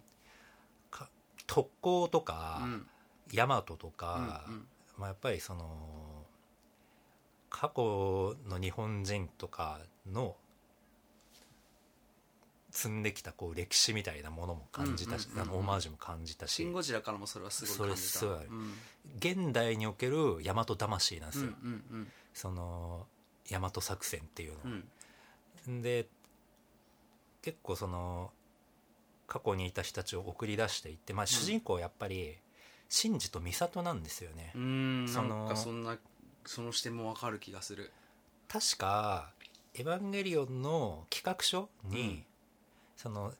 [0.90, 1.08] か
[1.46, 2.86] 特攻とか、うん。
[3.32, 4.44] ヤマトとか、
[4.98, 5.66] まあ、やっぱりその
[7.48, 9.80] 過去の日本人とか
[10.12, 10.36] の
[12.74, 16.54] 積んできたこう歴史みたいなものも感じたし、あのオマージュも感じたし。
[16.54, 18.18] シン・ゴジラからもそれはすごい感じた。
[18.18, 18.74] それすごいうん
[19.16, 21.52] 現代における大和魂なんですよ、
[22.34, 23.06] その
[23.48, 24.82] 大和作戦っていうのは。
[25.68, 25.82] う、ん。
[25.82, 26.08] で
[27.42, 28.32] 結構その
[29.28, 32.36] 過去にいた人たちを送り出していって、まあ、主人公はやっぱり
[32.88, 35.96] シンジとミサトなんですよね、うんなそのんかそんな
[36.44, 37.92] その視点もわかる気がする。
[38.48, 39.32] 確か
[39.74, 42.24] 「エヴァンゲリオン」の企画書に、うん
[42.96, 43.32] その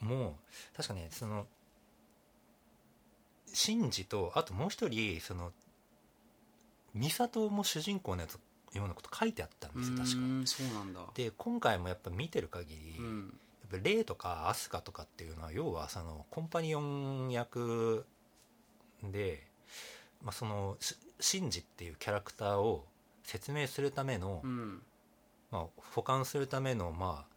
[0.00, 1.46] もう確かねその
[3.52, 5.52] シンジとあともう一人その
[6.94, 8.38] ミサトも主人公のやつ
[8.74, 10.16] ようなこと書いてあったんですよ確か。
[10.18, 11.00] うんそうなんだ。
[11.14, 13.38] で今回もやっぱ見てる限り、やっうん
[13.70, 18.06] ぱレイとかアスカとかっていうのは要はそのコンパニオン役
[19.02, 19.46] で、
[20.22, 22.84] まあ、そのシシンジっていうキャラクターを
[23.24, 24.82] 説明するための、うん。
[25.50, 27.35] まあ、補完するためのまあ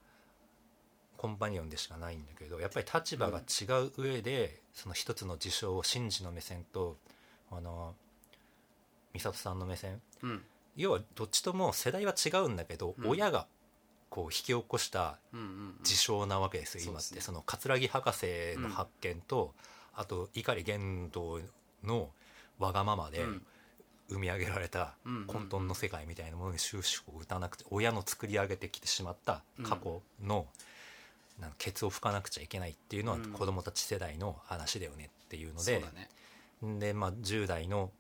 [1.20, 6.96] コンパニオンでしかないんだけどやっぱり立場が違う上で、その一つの事象をシンジの目線と
[7.52, 7.94] あの
[9.12, 10.02] 美里さんの目線。
[10.24, 10.42] うん。
[10.78, 13.10] 要はどっちとも世代は違うんだけど、うん。
[13.10, 13.48] 親が
[14.10, 15.20] こう引き起こした
[15.84, 17.18] 事象なわけですよ、今っそうですね。
[17.18, 18.26] てその桂木博士
[18.58, 19.54] の発見と、
[19.94, 21.42] あと碇玄道
[21.84, 22.12] の
[22.60, 23.46] わがままでうん。
[24.12, 25.26] 生み上げられたうん。
[25.26, 30.48] 混沌の世界みたいなものに終止符を打たなくて親の作り上げてきてしまった過去の、
[31.40, 33.32] なんかケツを拭かなくちゃいけないっていうのはうん。
[33.32, 35.84] 子供たち世代の話だよねっていうので。
[36.80, 37.92] で、まあ、10代の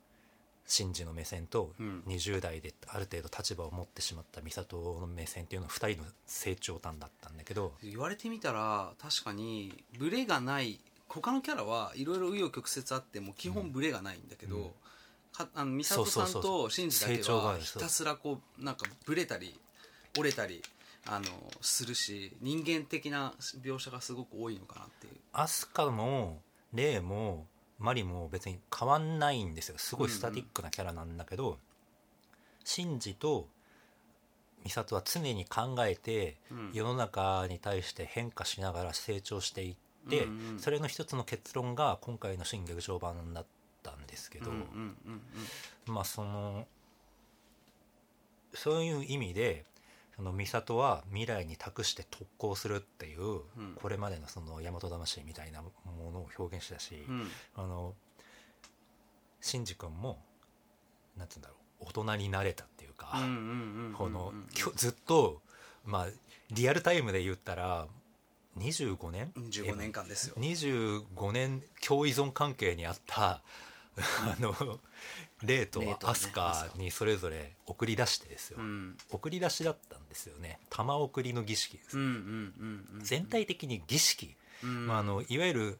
[0.65, 2.03] シンジの目線とうん。
[2.07, 7.73] 20代である程度立場を持ってしまった美里の目線っていうのは2人の成長端だったんだけど。
[7.81, 14.69] 言われてみたら確かにブレがない他のキャラはいろいろ紆余曲折あっても基本ブレがないんだけど、うん。
[15.31, 19.59] かあの美里さんとシンジだけはひたすらこうなんかブレたり
[20.17, 20.61] 折れたり
[21.11, 21.25] あの
[21.61, 25.13] するし人間的な描写がすごく多いのかなっていう。
[25.33, 26.41] アスカも
[26.71, 27.47] レイも
[27.79, 29.77] マリも別に変わんないんですよ。
[29.79, 31.57] すごいスタティックなキャラなんだけど、
[32.63, 33.47] シンジと
[34.63, 36.71] ミサトは常に考えてうん。
[36.73, 39.75] 世の中に対して変化しながら成長していっ
[40.09, 43.45] て、うんうんそれの一つの結論が今回の新劇場版だっ
[43.81, 44.95] たんですけど、うんうん
[45.87, 45.93] うん。
[45.93, 46.67] まあその
[48.53, 49.65] そういう意味で
[50.19, 53.21] その美里は未来に託して特攻するっていう、
[53.61, 53.75] ん。
[53.81, 55.71] これまでのその大和魂みたいなも
[56.11, 57.15] のを表現してたし、うん。
[57.15, 57.93] うんあの
[59.39, 60.21] シンジ君も
[61.15, 63.11] なんて言うんだろう大人になれたっていうか、
[63.97, 64.33] この
[64.75, 65.41] ずっと
[65.85, 66.07] まあ
[66.51, 67.87] リアルタイムで言ったら
[68.57, 70.35] 25年？15年間ですよ。
[70.37, 73.41] 25年共依存関係にあったあ
[74.41, 74.53] の
[75.43, 78.97] レイとアスカにそれぞれ送り出してですよ、うん。
[79.09, 80.59] 送り出しだったんですよね。
[80.69, 81.97] 玉送りの儀式です、
[83.01, 84.87] 全体的に儀式、うん。
[84.87, 85.79] まあ、あのいわゆる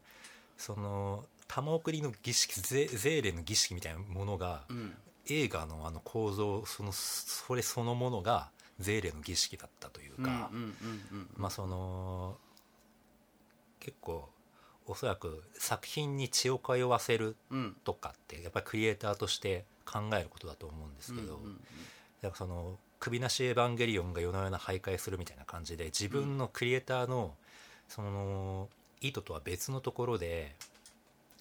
[0.56, 4.94] その玉送りの儀式ゼゼーレの儀式みたいなものが、うん。
[5.28, 10.50] 映画のあの構造そのそれそのものがゼーレの儀式だったというか、
[11.36, 12.38] まあその
[13.78, 14.28] 結構
[14.90, 17.76] おそらく作品に血を通わせるうん。
[17.84, 21.40] とかってやっぱりクリエイターとして考えることだと思うんですけど、だか
[22.22, 27.34] らその首なしエヴァンゲリオンが夜な夜な徘徊するみたいな感じで自分のクリエイターの
[27.88, 28.68] その
[29.00, 30.54] 意図とは別のところで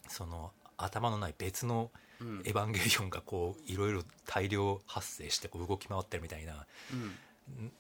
[0.08, 2.42] その頭のない別のうん。
[2.46, 7.72] エヴァンゲリオンがこういろいろ大量発生してこう動き回ってるみたいなうん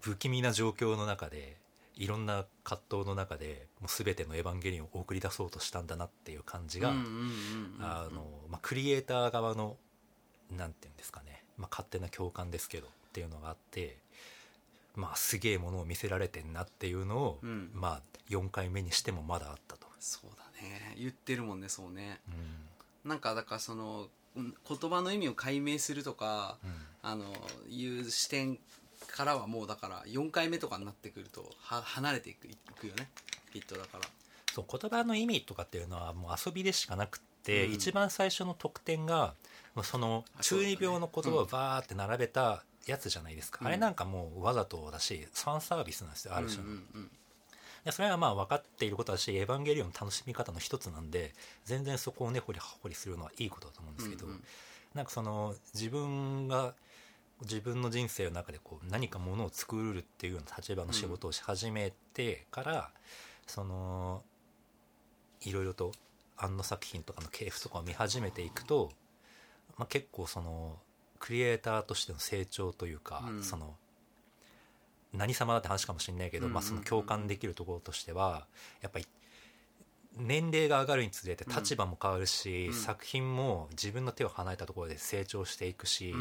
[0.00, 1.56] 不気味な状況の中で
[2.00, 6.94] いろんな葛藤の中でもう全てのエヴァンゲリオンを送り出そうとしたんだなっていう感じが、
[8.62, 9.76] クリエイター側の
[10.50, 13.98] なんていうんですかね、まあ、勝手な共感ですけどっていうのがあって、
[14.96, 17.70] まあ、すげえものを見せられてんなっていうのを、うん。
[17.74, 19.86] まあ、4回目にしてもまだあったと。
[19.98, 20.94] そうだね。
[20.98, 22.20] 言ってるもんねそうね。
[23.04, 23.10] うん。
[23.10, 26.70] なんかだからそのうん言葉の意味を解明するとかうん。
[27.02, 27.24] あの
[27.68, 28.58] いう視点
[29.10, 33.08] からはもうだから4回目とかになってくるとは離れていくいくよね。
[33.52, 34.00] きっとだから。
[34.52, 37.72] そう言葉の意味とかっていうのはもう遊びでしかなくって、うん。
[37.72, 39.34] 一番最初の得点が
[39.84, 47.10] その中二病の言葉をバーって並べたやつじゃないですか、うんあれなんかもうわざとだしファンサービスなんですよある種の、うんうん
[47.84, 51.32] でそれはまあ分かっていることだしエヴァンゲリオンの楽しみ方の一つなんで
[51.64, 54.44] 全然そこを根掘り葉掘りするのはいいことだと思うんですけど、うんうん。
[54.94, 56.74] なんかその自分が
[57.42, 62.90] 自分の人生の中でこう何かものを作るっていうような立場の仕事をし始めてから、
[63.46, 64.22] その
[65.42, 65.92] いろいろと
[66.36, 68.90] あの作品とかの系譜とかを見始めていくと、
[69.78, 70.78] まあ、結構その
[71.18, 73.42] クリエイターとしての成長というか、うん。
[73.42, 73.74] その
[75.12, 78.46] 何様だって話かもしれないけど、まあ、その共感できるところとしては
[78.80, 79.06] やっぱり
[80.16, 82.74] 年齢が上がるにつれて立場も変わるし、うん。
[82.74, 86.14] 作品も自分の手を離れたところで成長していくし、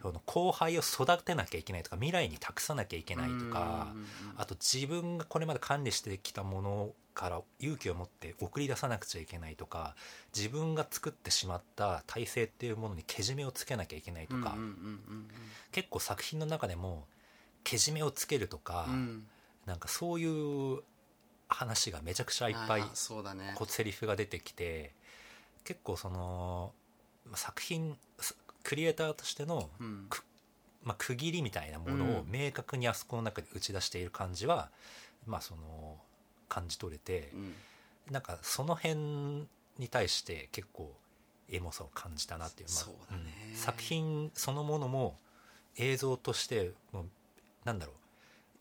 [0.00, 3.92] その後輩を育てなきゃいけないとか未来に託さなきゃいけないとか、
[4.36, 9.96] あと自分がこれまで管理してきたものから勇気を持って送り出さなくちゃいけないとか
[10.36, 14.54] 自分が作ってしまった体制っていうものにけじめをつけなきゃいけないとか、
[15.72, 17.06] 結構作品の中でも
[17.64, 19.26] けじめをつけるとか、うんうん。
[19.66, 20.80] なんかそういう
[21.48, 23.54] 話がめちゃくちゃいっぱいそうだね。
[23.56, 24.92] こうセリフが出てきて
[25.64, 26.72] 結構その
[27.24, 30.06] まあ作品すクリエイターとしての、うん。
[30.08, 30.24] く
[30.82, 32.30] まあ、区切りみたいなものをうん。
[32.30, 34.70] 明確にあそこの中で打ち出している感じは、
[35.26, 35.96] まあその
[36.48, 37.54] 感じ取れてう、ん。
[38.12, 38.96] なんかその辺
[39.78, 40.92] に対して結構
[41.50, 43.24] エモさを感じたなっていう,、まあそうだね。
[43.50, 43.56] うん。
[43.56, 45.16] 作品そのものも
[45.76, 47.04] 映像としてもう
[47.64, 48.05] なんだろう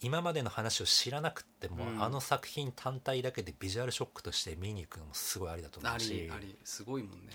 [0.05, 2.03] 今までの話を知らなくっても、うん。
[2.03, 6.13] あの作品単体だけでビジュアルショックとして見に行くのもすごいありだと思あうし。
[6.13, 6.55] りあり。
[6.63, 7.33] すごいもんね。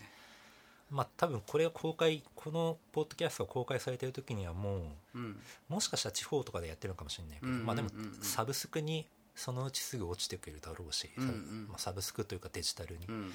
[0.89, 4.77] まあ多分これが公開このポッドキャストが公開されてる時にはも
[5.15, 5.41] ううん。
[5.69, 7.67] もしかしたら地方とかでやってるのかもしれないけど、うんうんうんうん。
[7.67, 7.89] まあでも
[8.23, 11.67] サブスクにそのうちすぐ落ちてくるだろうし、うんうん。
[11.71, 13.33] まあ、サブスクというかデジタルに、うん。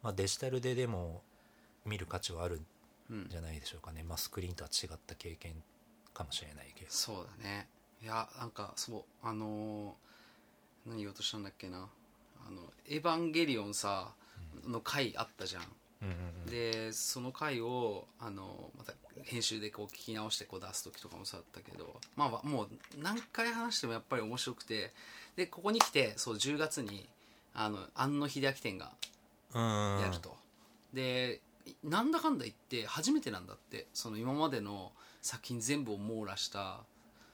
[0.00, 1.22] まあ、デジタルででも
[1.84, 2.66] 見る価値はあるん
[3.10, 3.28] うん。
[3.28, 5.54] じゃないでしょうかね、まあ、スクリーンとは違った経験
[6.14, 6.90] かもしれないけど。
[6.90, 7.68] そうだね
[8.02, 11.88] いやなんかそうあのー何言おうとしたんだっけな。
[12.46, 14.12] あの「エヴァンゲリオンさ」
[14.64, 15.62] の回あったじゃん。
[16.02, 16.46] うんうんうん。
[16.46, 18.92] でその回をあのまた
[19.24, 22.68] 編集でこう聞き直してこう出す時とかもそうだったけどまあもう
[23.02, 24.92] 何回話してもやっぱり面白くて
[25.34, 27.08] でここに来てそう10月に
[27.52, 28.92] あの庵野秀明展が
[29.52, 30.00] うん。
[30.02, 30.36] やると、
[30.92, 31.40] で
[31.82, 33.86] なんだかんだ言って初めてなんだって。
[33.94, 36.84] その今までの作品全部を網羅した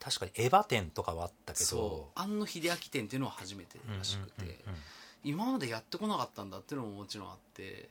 [0.03, 4.59] 確かにエヴァ展とかはあったけど庵野秀明展っていうのは初めてらしくて、うんうんうんうん。
[5.25, 7.89] 今までやってこなかったんだっていうのももちろんあって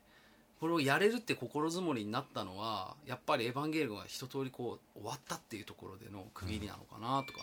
[0.59, 7.39] これをやれるって心づもりになったのはやっぱり「エヴァンゲリオン」が一通りこう終わったっていうところでの区切りなのかなとか、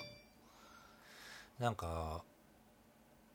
[1.58, 2.22] なんか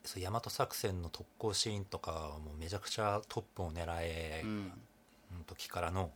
[0.04, 4.68] そう大和作戦の特攻シーンとかはもうめちゃくちゃトップを狙え、うん。
[4.68, 6.12] の時からの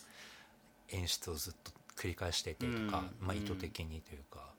[0.90, 3.28] 演出をずっと繰り返していてとか、うん。
[3.28, 4.54] まあ、意図的にというか、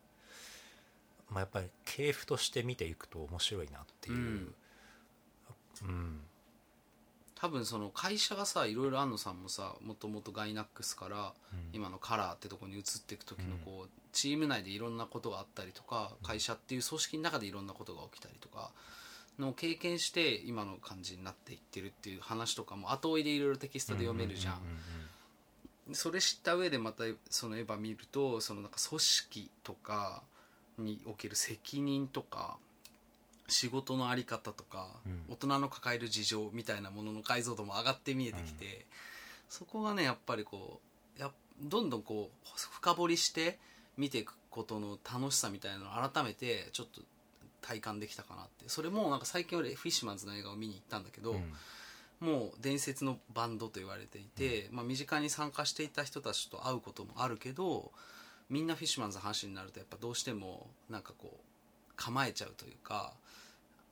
[1.31, 4.53] まあ、やっぱり系譜として見ていくと面白いなっていう、
[5.85, 6.21] うん。
[7.41, 11.35] 多分その会社がさいろいろ安野さんもさもともとガイナックスから
[11.73, 18.73] 今のカラーってとこに移っていく時のこう、チーム内でいろんなことがあったりとか会社っていう組織の中でいろんなことが起きたりとか
[19.39, 25.95] の経験して今の感じになっていってるっていう話とかも後追いでいろいろテキストで読めるじゃん。
[25.95, 30.23] それ知った上でまたそのエヴァ見るとそのなんか組織とか
[30.81, 32.57] における責任とか
[33.49, 35.23] 仕事の在り方とか、うん。
[35.31, 38.85] 大人の抱える事情みたいなものの解像度も上がって見えてきて、
[39.49, 40.81] そこがねやっぱりこ
[41.19, 41.31] うや
[41.63, 43.59] どんどんこう深掘りして
[43.97, 47.01] 見ていくことの楽しさみたいなのを改めてちょっと
[47.63, 48.69] 体感できたかなって。
[48.69, 51.53] それもなんか最近俺フィッシュマンズの映画を見に行ったんだけど、うん。
[52.21, 57.93] もう伝説のバンドと言われていて、まあ、身近に参加していた人たちと会うこともあるけど
[58.51, 63.13] みんなフィッシュマンズの話になるとやっぱどうしてもなんかこう構えちゃうというか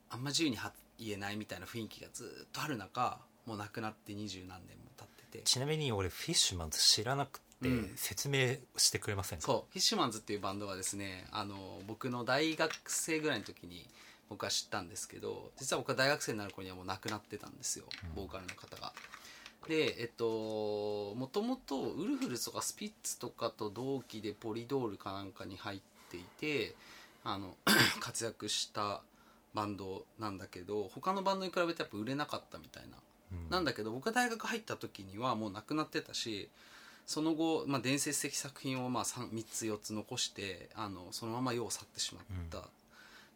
[0.09, 5.43] あんま自由には言えないみたいな雰囲気がずっとある中もう亡くなって二十何年も経ってて。
[5.43, 7.91] ちなみに俺フィッシュマンズ知らなくてうん。
[7.95, 9.71] 説明してくれませんか、そう。
[9.71, 13.87] フィッシュマンズっていうバンドはですねあの僕の大学生ぐらいの時に
[14.29, 18.93] 僕は知ったんですけど実は僕は大学生になる頃にはもう亡くなってたんですよ、ボーカルの方が。
[19.67, 26.75] でえっともともとウルフルズとかスピッツとかと同期でポリドールかなんかに入っていて
[27.23, 27.55] あの
[27.99, 29.01] 活躍した
[29.53, 32.97] バンドなんだけど他のバンドに比べてやっぱ売れなかったみたいな。
[33.33, 33.49] うん。
[33.49, 36.49] なんだけど僕が大学入った時にはもう亡くなってたし
[37.05, 42.63] その後、まあ、伝説的作品をまあ 3, 3つ4つ残してあのそのまま世を去ってしまった、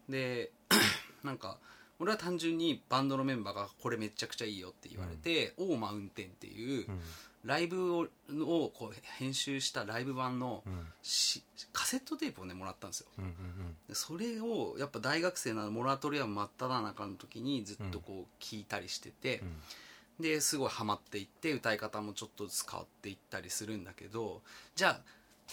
[0.08, 0.50] で
[1.24, 1.58] なんか
[2.02, 7.00] 俺は単純にバンドのメンバーがこれめちゃくちゃいいよって言われて「オーマウンテン」っていううん。
[7.44, 10.86] ライブををこう編集したライブ版のうん。
[11.02, 13.06] しカセットテープをねもらったんですよ。
[13.18, 19.56] うんうんでそれをやっぱ大学生のモラトリアム真っ只中の時にずっとこう聞いたりしてて、うん。
[20.22, 24.42] ですごいハマっていって歌い方もちょっとずつ変わっていったりするんだけど
[24.76, 25.00] じゃあ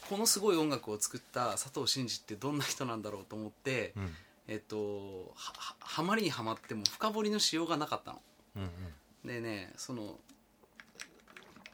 [0.09, 4.15] このすごい音楽を作った佐藤真二ってどんな人なんだろうと思って、うん
[4.51, 8.21] えっとははハマりにはまっても深掘りのしようがなかったの。
[8.55, 8.69] うんうん。
[9.27, 10.15] でねその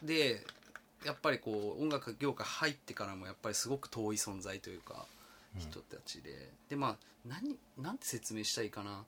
[0.04, 0.46] で
[1.06, 5.06] やっぱりこう音楽業界入ってからもやっぱりすごく遠い存在というか
[5.56, 5.62] うん。
[5.62, 9.06] 人たちで、でまあ何なんて説明したらいいかな。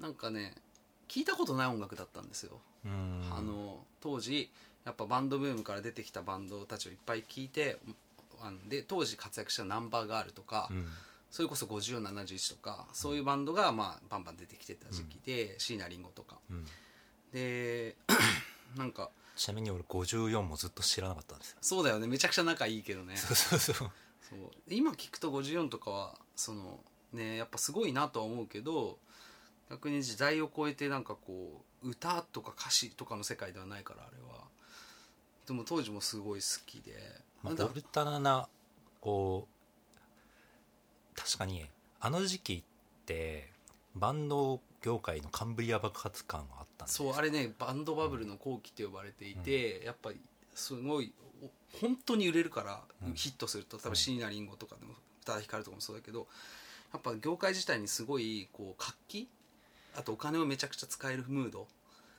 [0.00, 0.54] なんかね
[1.08, 3.22] 聞いたことない音楽だったんですよ、うん。
[3.30, 4.50] あの当時
[4.86, 7.78] やっぱバンドブームから出てきたバンドたちをいっぱい聞いて
[8.68, 10.88] で当時活躍したナンバーガールとか、うん
[11.32, 16.38] それこそ5471とかそういうバンドがまあバンバン出てきてた時期で、椎名林檎とか。
[16.50, 16.66] うん。
[17.32, 17.96] で
[18.76, 21.58] なんかちなみに俺54もずっと知らなかったんですよ。
[21.62, 22.06] そうだよね。
[22.06, 23.16] めちゃくちゃ仲いいけどね。
[23.16, 23.90] そうそうそう。
[24.20, 24.50] そう。
[24.68, 28.98] 今聞くと54とかはそのねやっぱすごいなとは思うけど
[29.70, 34.44] 逆に時代を超えてなんかこう歌とか歌詞とかの世界ではないからあれは。
[35.46, 36.92] でも当時もすごい好きで、
[37.42, 38.48] まあ、オルタナな
[39.00, 39.51] こう
[41.14, 41.64] 確かに
[42.00, 43.48] あの時期って
[43.94, 50.20] バンド業界のカンブリア爆発感はあったんですそうあれねバンドバブルの後期って呼ばれていて、やっぱり
[50.54, 53.14] すごいお本当に売れるから、うん。
[53.14, 53.78] ヒットすると。
[53.78, 56.26] 多分椎名林檎とかでも宇多田ヒカルとかもそうだけど
[56.92, 59.28] やっぱ業界自体にすごいこう活気
[59.96, 61.66] あとお金をめちゃくちゃ使えるムード。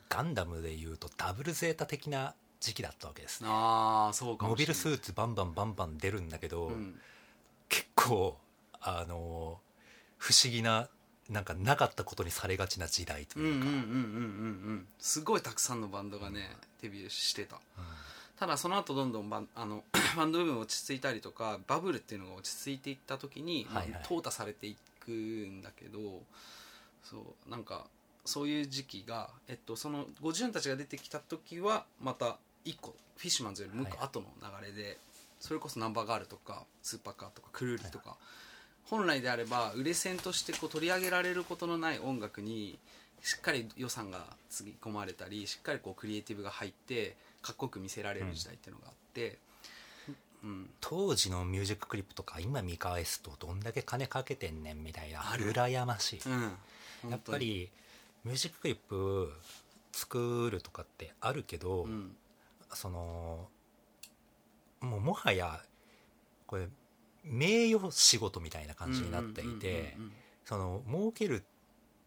[0.10, 3.50] ガンダムでいうとダブルゼータ的な時期だったわけですね。
[3.52, 7.00] ああそうかモビルスーツバンバンバンバン出るんだけど、うん。
[7.68, 8.38] 結構
[8.84, 9.60] あの
[10.18, 10.90] 不思議な
[11.30, 14.88] なんかなかったことにされがちな時代というか、うんうんうんうんうんうん。
[15.00, 16.50] すごいたくさんのバンドがね
[16.82, 17.58] デビューしてた。
[18.38, 19.84] ただその後どんどんバンあの
[20.18, 24.02] バンド部分落ち着いたりとかバブルっていうのが落ち着いていった時に、まあはいはい。
[24.04, 26.00] 淘汰されていくんだけど
[27.04, 27.86] そうなんか
[28.26, 34.08] そういう時期が、えっと、その50たちが出てきた時はまた一個フィッシュマンズよりもう一個はい。
[34.08, 34.98] 後の流れで、
[35.40, 38.18] それこそナンバーガールとかスーパーカーとかクルーリとか、
[38.90, 42.78] 本来であれば売れ線としてこう取り上げられることのない音楽に
[43.22, 49.38] しっかり予算がつぎ込まれたりしっかりこうクリエイティブが入ってかっこよく見せられる時代っていうのがあって、
[50.44, 50.70] うん。
[50.82, 56.30] 当時のミュージッククリップとか今見返すとどんだけ金かけてんねんみたいな羨ましい、う
[57.08, 57.12] ん。
[57.12, 57.70] やっぱ、り
[58.24, 59.34] ミュージッククリップ
[59.92, 62.16] 作るとかってあるけど、うん。
[62.74, 63.48] その
[64.82, 65.62] もうもはや
[66.46, 66.68] これ
[67.24, 69.96] 名誉仕事みたいな感じになっていて
[70.46, 71.44] その儲ける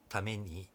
[0.08, 0.68] ために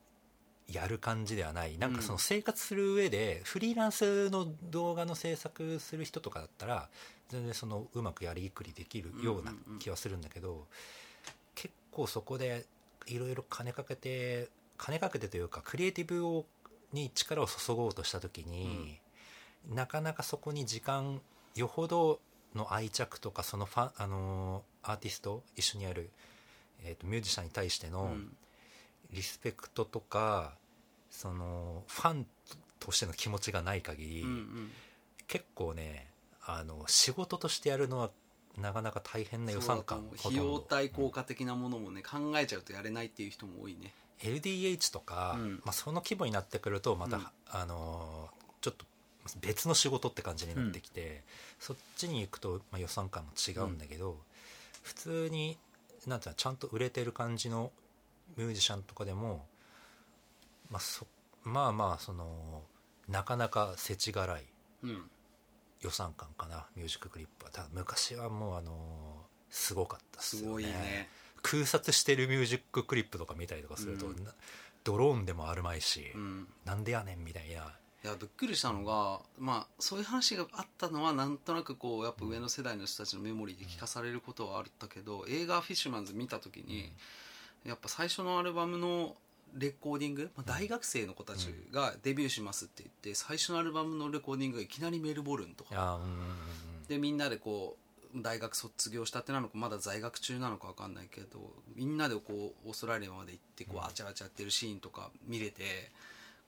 [0.67, 1.77] やる感じではない。
[1.77, 6.89] なんかその生活する上でフリーランスの動画の制作する人とかだったら
[7.29, 10.65] 全然そのうまくやりくりできるような気はするんだけど
[11.55, 12.65] 結構そこで
[13.07, 16.45] いろいろ金かけて金かけてというかクリエイティブを
[16.93, 18.99] に力を注ごうとした時に、
[19.69, 21.21] なかなかそこに時間
[21.55, 22.19] よほど
[22.55, 26.09] の愛着とかそのファン、あのーアーティスト一緒にやる、
[26.83, 28.35] えー、とミュージシャンに対してのうん。
[29.11, 30.53] リスペクトとか、
[31.09, 32.25] そのファン
[32.79, 34.71] としての気持ちがない限り、うんうん。
[35.27, 36.07] 結構ね
[36.45, 38.09] あの仕事としてやるのは
[38.57, 43.93] なかなか大変な予算感費用対効果果的なものもね考えちゃうとやれないっていう人も多いね。
[44.21, 45.51] LDH とか、うん。
[45.65, 47.23] まあ、その規模になってくるとまた、うん。
[47.49, 48.85] あのーちょっと
[49.41, 51.23] 別の仕事って感じになってきて、
[51.59, 54.17] そっちに行くと、まあ、予算感も違うんだけど、
[54.83, 55.57] 普通に
[56.07, 57.71] なんていうのちゃんと売れてる感じの
[58.37, 59.45] ミュージシャンとかでも、
[60.69, 61.05] まあ、そ
[61.43, 62.63] まあまあその
[63.07, 64.43] なかなか世知辛い
[64.83, 65.09] うん。
[65.81, 67.51] 予算感かなミュージッククリップは。
[67.51, 70.47] ただ昔はもうあのーすごかったっすよね。
[70.47, 71.09] すごいね。
[71.43, 74.23] 空撮してるミュージッククリップとか見たりとかすると、うん。
[74.23, 74.31] な
[74.83, 76.47] ドローンでもあるまいし、うん。
[76.63, 77.73] なんでやねんみたいな
[78.03, 86.91] いやびっくりしたのが、まあ、そういう話があったのはなんとなくこうやっぱ上の世代の人たちのメモリーで聞かされることはあったけど、映画「フィッシュマンズ」見た時に、
[87.63, 89.15] やっぱ最初のアルバムの
[89.53, 95.99] レコーディング、まあ、大学生の子たちがデビューしますって言って最初のアルバムのレコーディングがいきなりメルボルンとか。
[96.87, 97.77] でみんなでこ
[98.13, 103.83] う大学卒業したてなのかまだ在学中なのか分かんないけどみんなでこうオーストラリアまで行ってこううん。
[103.85, 105.91] あちゃあちゃやってるシーンとか見れて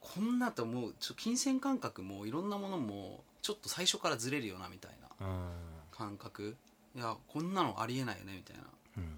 [0.04, 5.26] こんなともうちょ金銭感覚もいろんなものもちょっと最初からずれるよなみたいな。
[5.28, 5.47] うん。
[5.91, 6.56] 感覚。
[6.95, 8.64] いやこんなのありえないよねみたいな。
[8.97, 9.18] うん。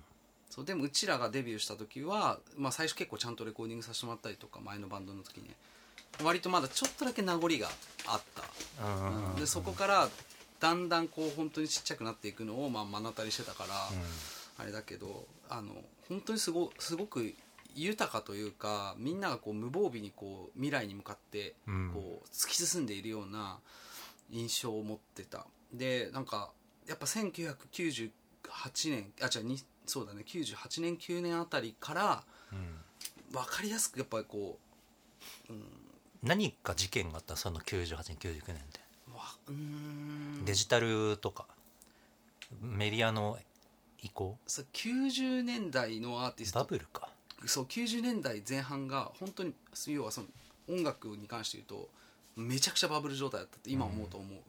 [0.50, 5.50] そうでもうちらがデビューした時は、まあ、最初結構ちゃんとレコーディングさせてもらったりとか前のバンドの時に。
[5.50, 5.56] ね
[6.24, 7.68] 割とまだちょっとだけ名残が
[8.08, 8.86] あった。
[8.86, 10.10] うんうんうんでそこから
[10.60, 13.76] だんだんこう本当にちっちゃくなっていくのをまあ目の当たりしてたから、
[14.58, 15.74] あれだけどあの
[16.08, 17.34] 本当にすごすごく
[17.76, 21.92] 豊かというかみんながこう無防備にこう未来に向かってうん。
[21.94, 23.60] こう突き進んでいるような
[24.32, 25.46] 印象を持ってた。
[25.74, 26.52] でなんか
[26.88, 28.12] やっぱ1998
[28.90, 32.82] 年あ違うにそうだね98年9年あたりからうん。
[33.32, 34.60] 分かりやすくやっぱりこ
[35.50, 35.64] う、うん、
[36.24, 37.36] 何か事件があった？
[37.36, 38.80] その98年99年って。
[40.46, 41.46] デジタルとか
[42.62, 43.38] メディアの
[44.02, 44.38] 移行？
[44.48, 46.60] そう90年代のアーティスト。
[46.60, 47.10] バブルか
[47.46, 49.54] そう90年代前半が本当に
[49.88, 50.28] 要はその
[50.70, 51.90] 音楽に関して言うと
[52.36, 54.40] めちゃくちゃバブル状態だったって今思うと思う、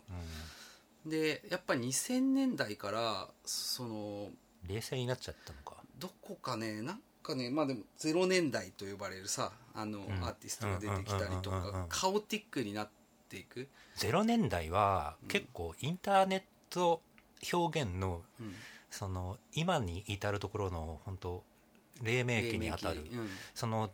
[1.06, 4.28] うでやっぱり2000年代からそのん
[4.68, 5.76] 冷静になっちゃったのか。
[5.98, 10.02] どこかねなんかねまあでも0年代と呼ばれるさあの、ん。
[10.22, 12.88] アーティストが出てきたりとかカオティックになっ
[13.28, 13.68] ていく、
[13.98, 17.00] 0年代はうん結構インターネット
[17.52, 18.54] 表現のうん、
[18.90, 21.44] その今に至るところの本当
[22.02, 23.00] 黎明期にあたる。
[23.00, 23.28] うん。
[23.54, 23.90] その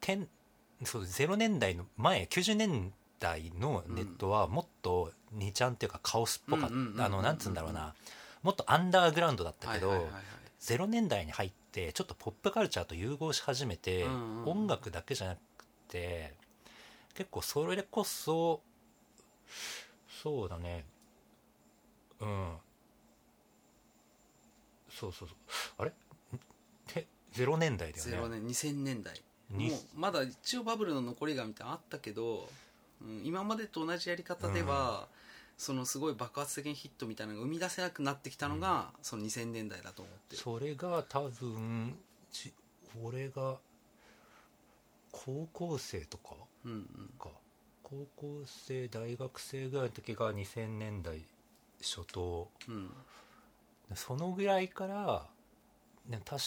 [0.00, 0.28] 点
[0.84, 7.04] そう0年代の前90年代のネットはもっと2ちゃんっていうかカオスっぽかった。
[7.04, 7.94] あのなんつうんだろうな。
[8.42, 10.22] もっとアンダーグラウンドだったけど、はいはいはいはい。
[10.60, 14.50] 0年代に入ってちょっとポップカルチャーと融合し始めて、うんうん。
[14.50, 15.40] 音楽だけじゃなく
[15.88, 16.34] て
[17.14, 18.60] 結構それこそ
[20.22, 20.84] そうだね。
[22.20, 22.52] うん。
[24.90, 25.38] そうそうそう
[25.78, 25.92] あれ？
[26.86, 28.12] て0年代だよね。
[28.16, 29.20] 0年2000年代。
[29.50, 32.48] にもうまだ一応バブルの残りがみたいなのあったけど、
[33.02, 35.08] うん、今までと同じやり方では、
[35.58, 40.36] そのすごい爆発的にヒットみたいなのが生み出せなくなってきたのが、その2000年代だと思って。
[40.36, 41.98] るそれが多分
[42.32, 42.52] じ
[43.02, 43.58] 俺が
[45.10, 46.34] 高校生とか？
[46.64, 47.10] うんうん。
[47.18, 47.28] か
[47.82, 51.22] 高校生大学生ぐらいの時が2000年代
[51.82, 52.48] 初頭。
[52.68, 52.90] うん。
[53.94, 55.26] そのぐらいから、
[56.06, 56.42] ね、確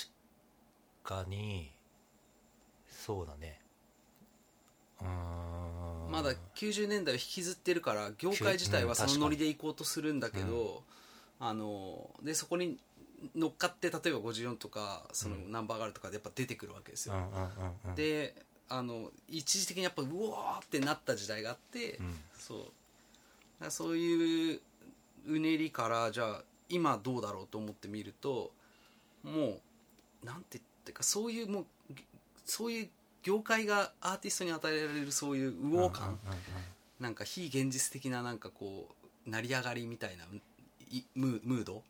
[1.04, 1.72] かに
[2.88, 3.60] そうだね。
[5.02, 5.08] うー
[6.10, 6.12] ん。
[6.12, 10.84] まだ90年代を引きずってるから業界自体はそのノリで行こうとするんだけど、
[11.40, 12.78] あのでそこに
[13.36, 15.52] 乗っかって例えば54とかそのうん。
[15.52, 17.50] ナンバーガールとかでやっぱ出てくるわけですよ、うんうんうん
[17.90, 17.96] うん。
[17.96, 18.36] で
[18.68, 22.16] あの一時的にやっぱうわーってなった時代があって、うん。
[22.38, 22.56] そ
[23.62, 23.72] う。
[23.72, 24.60] そういう
[25.28, 28.52] うねりからじゃあ今どうだろうと思ってみると
[29.26, 29.60] も
[30.24, 31.66] うなんて言ってかそういうもう
[32.46, 32.90] そういう
[33.24, 36.20] 業界がアーティストに与えられるそういう右往感、
[37.00, 38.88] なんか非現実的ななんかこ
[39.26, 40.26] う成り上がりみたいな
[40.92, 41.82] いムード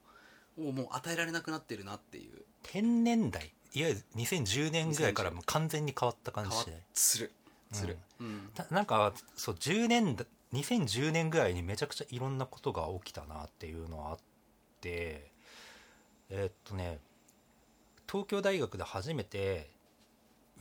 [0.57, 2.41] をもう与えられなくなってるなっていう。
[2.63, 3.51] 天然代？
[3.73, 6.81] いわゆる2010年ぐらいからもう完全に変わった感じで。
[6.93, 7.31] する。
[7.73, 8.49] する、うん。
[8.53, 14.17] たなんかそう10年だ2010年ぐらいにめちゃくちゃいろんなことが起きたなっていうのはあっ
[14.79, 15.31] て。
[16.29, 16.99] えーっとね
[18.15, 19.69] 東京大学で初めて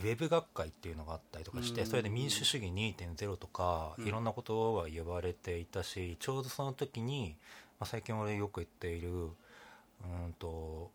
[0.01, 4.09] ウェブ学会っていうのがあったりとかして、うんそれで民主主義2.0とか、うん。
[4.09, 7.37] いろんなことが言われていたしちょうどその時に、
[7.79, 9.27] まあ、最近俺よく言っているう
[10.29, 10.91] んと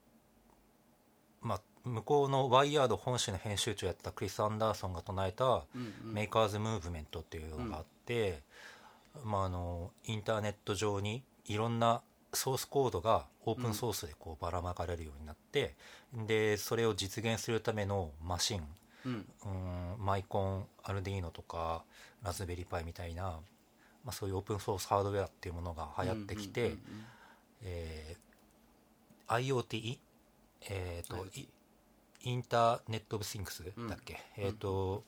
[1.42, 5.64] まあ向こうのワイヤード本誌の編集長やったクリス・アンダーソンが唱えた
[6.04, 8.44] メーカーズムーブメントっていうのがあって、
[9.24, 12.02] まあ、あのインターネット上にいろんな
[12.34, 15.76] ソースコードがオープンソースでこうばらまかれるようになって、
[16.28, 18.64] でそれを実現するためのマシン
[19.06, 19.26] うん。
[19.46, 19.48] う
[20.02, 21.84] んマイコンアルディーノとか
[22.24, 23.40] ラズベリーパイみたいな、ま
[24.10, 26.76] あ、そういうオープンソースハードウェアっていうものが流行ってきて、
[29.28, 29.98] IoT、
[30.70, 31.50] えーと IoT イ
[32.22, 34.44] Internet of Things だっけ、うん。
[34.44, 35.06] えっ、と、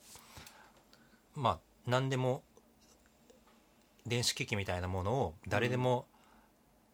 [1.36, 2.41] まあ何でも
[4.05, 6.05] 電子機器みたいなものを誰でも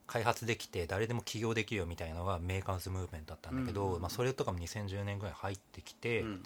[0.08, 6.44] 開発できて誰でも起業できるよみたいなのが Makers Movement だったんだけど、うんまあ、それとかも2010年ぐらい入ってきて、うん。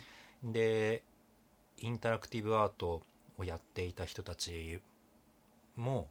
[0.52, 1.04] で
[1.78, 3.04] インタラクティブアート
[3.38, 4.80] をやっていた人たち
[5.76, 6.08] も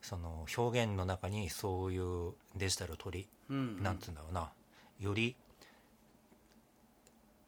[0.00, 4.50] その表現の中にそういうデジタルを取りうんなんつうんだろうな
[5.00, 5.34] より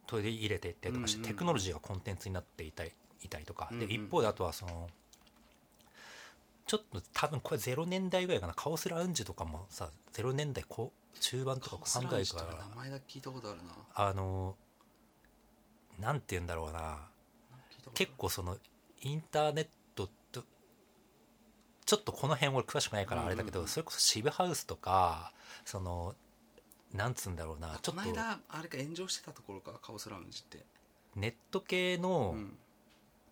[0.07, 2.93] 取り入れていったりとかして、うんうんテクノロジーがコンテンツになっていたり
[3.23, 4.89] いたりとか、うんうんで一方であとはその
[6.67, 8.55] ちょっと多分これ0年代ぐらいかな。
[8.55, 13.73] カオスラウンジとかもさ0年代後中盤とか考ウンジとから名前だけ聞いたことあるな。
[13.95, 14.57] あの
[16.01, 17.09] なんて言うんだろうな。
[17.95, 18.59] 結構その
[19.03, 20.45] インターネットと
[21.85, 25.33] ちょっとこの辺俺詳しくないからあれだけど、それこそ渋ハウスとか
[25.65, 26.15] その
[26.93, 30.65] なんつうんだろうなちょっことの間あれか炎上してたところかカオスラウンジって。
[31.15, 32.59] ネット系の、うん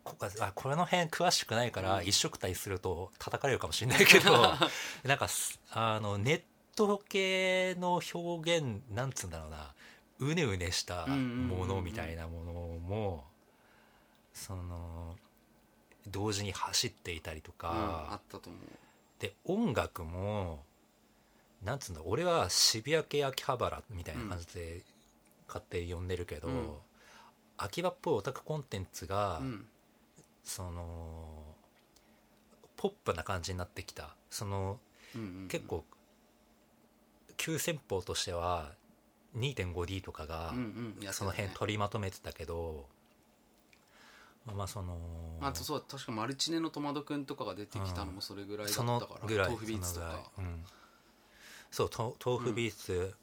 [0.05, 2.05] こあこの辺詳しくないから、うん。
[2.05, 4.53] 一緒くたりすると叩かれるかもしれないけど
[5.03, 6.41] なんかすあのネッ
[6.75, 9.73] ト系の表現なんつうんだろうな。
[10.19, 13.25] うねうねしたものみたいなものも
[14.33, 15.17] その
[16.07, 17.71] 同時に走っていたりとうんあ
[18.11, 18.61] かっ、たと思う。
[19.19, 20.63] で音楽も
[21.63, 24.83] なんつうんだ俺は渋谷系秋葉原みたいな感じで
[25.47, 26.77] 勝手に呼んでるけど、うん。
[27.57, 29.67] 秋葉っぽいオタクコンテンツが、うん
[30.45, 31.43] その
[32.77, 34.15] ポップな感じになってきた。
[34.29, 34.79] その
[35.15, 35.83] うんうん結構
[37.37, 38.71] 急先鋒としては
[39.35, 42.85] 2.5D とかがうんうんその辺取りまとめてたけど
[44.45, 44.97] まあその
[45.41, 50.31] あとそう確かマルチネのトマドくんとかが出てきたのもそれぐらいだったそから、のぐらい豆腐ビーツとか。
[50.37, 50.63] うん。
[51.71, 53.13] そうと豆腐ビーツ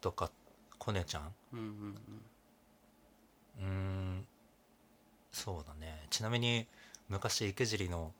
[0.00, 0.30] とか
[0.78, 1.96] コネちゃんうんうん。
[3.58, 4.26] うーん
[5.36, 6.06] そうだね。
[6.08, 6.66] ちなみに
[7.10, 8.12] 昔池尻の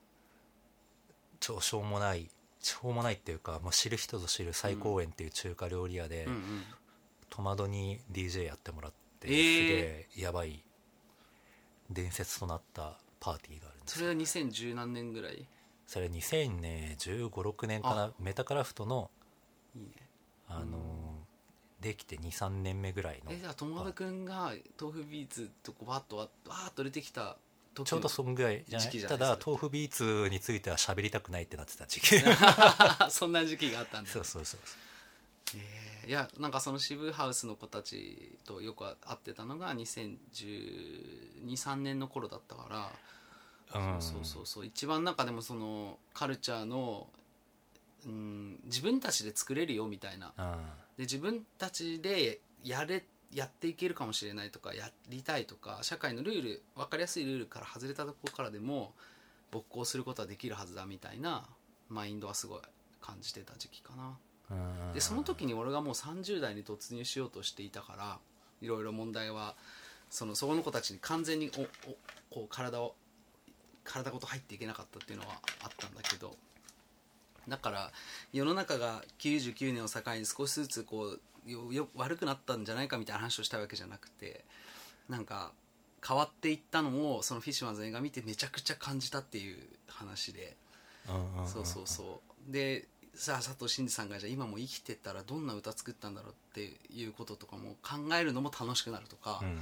[1.41, 2.29] 超しょうもない
[2.61, 6.33] しょうもないっていうか、まあ、知る人ぞ知る最高園っていう中華料理屋で、うん。
[6.33, 6.43] うん
[7.29, 9.33] トマドに DJ やってもらって、えー。
[9.33, 10.63] すげえやばい
[11.91, 15.45] 伝説となったパーティーがあるんですそれは2010何年ぐらい？
[15.87, 18.13] それ2015、6年かな。
[18.21, 19.11] メタクラフトの、
[19.75, 19.91] いいね。
[20.49, 21.16] あのー
[21.87, 23.33] できて23年目ぐらいの。
[23.33, 27.37] えじゃあトマドくんが豆腐ビーツとこうバッとわわーっと出てきた
[27.75, 28.91] 時ちょうどそんぐらいじゃない？
[29.03, 32.17] ただ豆腐ビーツについては喋りたくないってなってた時期。
[33.11, 34.11] そんな時期があったんだ。
[34.11, 34.61] そうそうそう
[35.55, 42.91] えーいやなんかその渋ハウスの子たちとよく会ってたのが201213年の頃だったか
[43.73, 44.01] ら、うん。
[44.03, 47.09] そうそうそう一番中でもそのカルチャーの、
[48.07, 50.33] うん、自分たちで作れるよみたいな。
[50.39, 50.55] うん
[50.97, 58.93] で自分たちでやれやっていけるかもしれないとかやりたいとか社会のルール分かりやすいルールから外れたところからでも
[59.51, 61.45] 没効することはできるはずだみたいな
[61.89, 62.61] マインドはすごい
[63.01, 64.17] 感じてた時期かな。
[64.51, 64.55] う
[64.91, 68.19] んでその時に俺がもう30代に突入しようとしていたから
[68.63, 69.57] いろいろ問題は
[70.09, 71.97] そのそこの子たちに完全におお
[72.31, 72.95] こう体を
[73.85, 76.37] 体ごと入っていけなかったっていうのはあったんだけど
[77.49, 77.93] だから
[78.33, 81.17] 世の中が99年を境に少しずつこ
[81.47, 84.45] うよよ悪くなったんじゃないかみたいな話をしたわけじゃなくて
[85.09, 85.53] なんか
[86.07, 90.57] 変わっていったのをそのフィッシュマンズの映画見てめちゃくちゃ感じたっていう話で。
[91.47, 92.53] そうそうそう。
[92.53, 99.59] でさあ佐藤真二さんがじゃあ今も生きてたらどんな歌作ったんだろうっていうこととかも考えるのも楽しくなるとか、うん。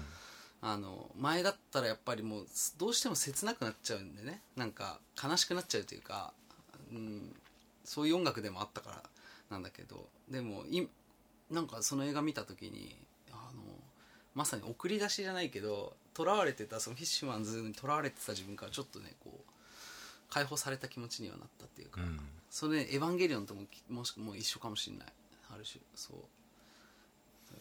[0.60, 2.46] あの前だったらやっぱりもう
[2.78, 4.40] どうしても切なくなっちゃうんでね。
[4.56, 6.32] なんか悲しくなっちゃうというか、
[6.90, 7.34] うん、
[7.84, 9.02] そういう音楽でもあったから
[9.50, 10.86] なんだけどでもい
[11.50, 12.96] なんかその映画見た時に
[13.30, 13.62] あの
[14.34, 19.50] まさに送り出しじゃないけど囚われてたそのフィッシュマンズに囚われてた自分からちょっとねこう
[20.30, 22.18] 解放された気持ちにはなったっていうか、うん。
[22.50, 25.06] それエヴァンゲリオンともきもしくも一緒かもしれない。
[25.54, 26.16] ある種そう。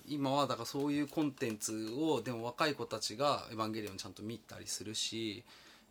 [0.07, 5.43] 今はだからそういうコンテンツをでも若い子たちが「エヴァンゲリオン」ちゃんと見たりするし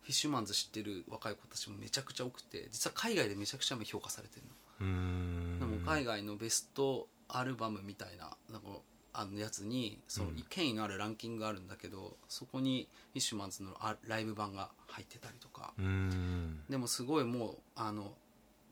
[0.03, 4.43] フィッシュマンズ知ってる若い子たちもめちゃくちゃ多くて実は海外でめちゃくちゃ評価されてる
[4.85, 5.59] の。
[5.59, 8.67] でも海外のベストアルバムみたいななんか
[9.13, 10.43] あのやつにそのうん。
[10.49, 15.73] 権威のあるランキングがあるんだけど、そこにフィッシュマンズのあライブ版が入ってたりとか、
[16.69, 18.11] でもすごいもうあの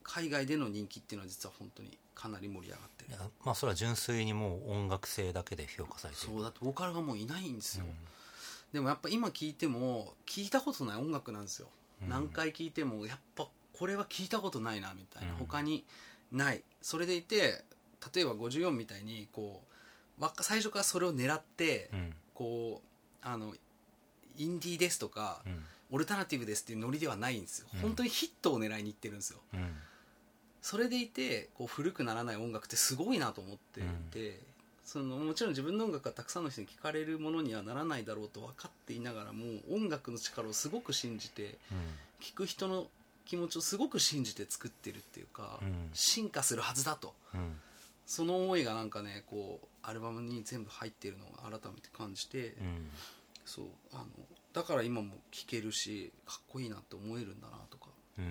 [0.02, 3.18] 海外での人気っていうのは実は本当にかなり盛り上がってる。
[3.44, 6.32] まあそれは純粋にもう音楽性だけで評価されてる。
[6.32, 7.92] そうだってボーカルがもういないんですよ、うん
[8.72, 11.68] でもやっぱ今聴いても聞いたことない音楽なんですよ、
[12.02, 12.08] うん。
[12.08, 15.38] 何回聴いてもやっぱこれは聞いたことないなみたいな、うん。
[15.38, 15.84] 他に
[16.30, 16.62] ない。
[16.80, 17.64] それでいて
[18.14, 19.62] 例えば54みたいにこ
[20.18, 22.14] うわ最初からそれを狙って、うん。
[22.34, 23.54] こうあの
[24.36, 25.64] インディーですとか、うん。
[25.90, 27.80] オルタナティブですっていうノリではないんですよ、うん。
[27.80, 29.40] 本当にヒットを狙いにいってるんですよ。
[29.52, 29.76] うん。
[30.62, 34.40] それでいてこう古くならない音楽ってすごいなと思っていて、
[34.84, 41.56] そのもちろん自分の音楽がたくさんの人に聞かれるものにはならないだろうと分かっていながらも音楽の力をすごく信じて
[42.20, 42.86] 聴く人の
[43.24, 47.14] 気持ちをすごく信じて作ってるっていうか、うん進化するはずだと。
[47.34, 47.56] うん。
[48.06, 52.90] その思いがなんかねこうアルバムに全部入ってるのを改めて感じて、うん。
[53.44, 54.06] そうあの
[54.52, 57.86] だから今も聴けるしかっこいいなって思えるんだなとか。
[58.18, 58.22] だ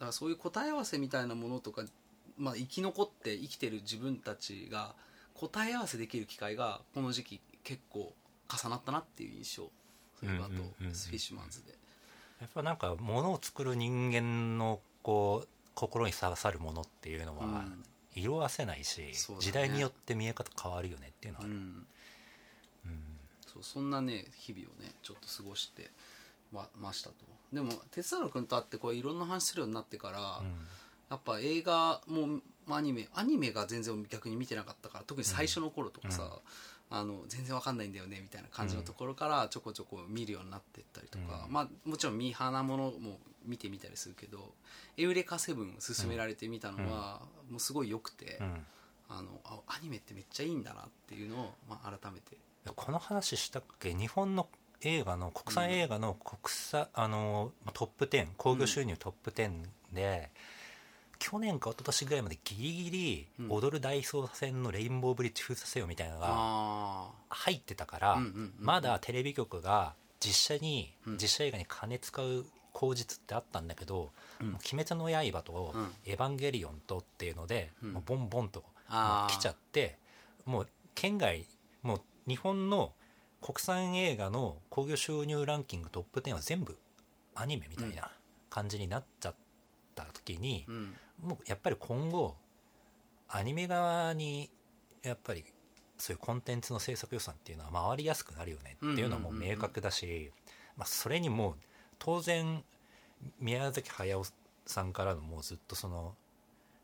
[0.00, 1.82] からそういう答え合わせみたいなものとか、
[2.38, 4.94] まあ、生き残って生きてる自分たちが
[5.34, 8.12] 答え合わせできる機会がこの時期結構
[8.48, 9.70] 重なったなっていう印象。
[10.18, 10.92] それがあと、うんうんうんうん。
[10.92, 11.72] フィッシュマンズで。
[12.40, 17.84] やっぱなんか物を作る人間のこう心に刺さるものっていうのはうん。
[18.14, 19.44] 色あせないし、そうだね。
[19.44, 21.58] 時代によって見え方変わるよねっていうのはある、うん。
[21.58, 21.86] うん。
[23.46, 25.90] そうそんなね日々をねちょっと過ごして
[26.52, 27.16] まましたと。
[27.52, 30.42] でも哲太郎君と会ってこういろんな話するようになってから、
[31.10, 36.40] やっぱ映画もアニメアニメが全然逆に見てなかったから特に最初の頃とかさ、
[36.90, 41.52] あの全然わかんないんだよねみたいな感じのところからちょこちょこ見るようになってったりとか、うん。
[41.52, 44.54] まあもちろんミーハーなものも見てみたりするけど
[44.98, 48.66] 「エウレカセブン」勧められてみたのは、もうすごい良くて、うん。
[49.08, 52.36] あのあアニメってめっちゃいいんだなっていうのを、まあ、改めて。
[52.74, 53.94] この話したっけ？
[53.94, 54.48] 日本の
[54.80, 60.32] 映画の国産映画の国際、あのトップ10興行収入トップ10で、
[61.18, 63.52] 去年か一昨年ぐらいまでギリギリうん。
[63.52, 68.18] 踊る大捜査線のレインボーブリッジ封鎖せよみたいなのがあ入ってたから、
[68.58, 71.18] まだテレビ局が実写に、うん。
[71.18, 74.10] 実写映画に金使う口実ってあったんだけど
[74.40, 74.48] 「うん。
[74.48, 77.92] もう鬼滅の刃」とうん「エヴァンゲリオン」とっていうので、うん。
[77.94, 79.98] もうボンボンと来ちゃって
[80.44, 81.46] もう県外
[81.82, 82.92] もう日本の
[83.40, 86.76] 国産映画の興行収入ランキングトップ10は全部
[87.34, 88.10] アニメみたいな
[88.50, 89.34] 感じになっちゃっ
[89.96, 90.94] た時に、うん。
[91.22, 92.36] もうやっぱり今後
[93.28, 94.50] アニメ側に
[95.02, 95.44] やっぱり
[95.98, 100.30] そういうコンテンツの制作予算っていうのは回りやすくなるよねっていうのはもう明確だし、
[100.76, 101.54] まあ、それにもう
[101.98, 102.62] 当然
[103.40, 104.22] 宮崎駿
[104.66, 106.14] さんからのもうずっとその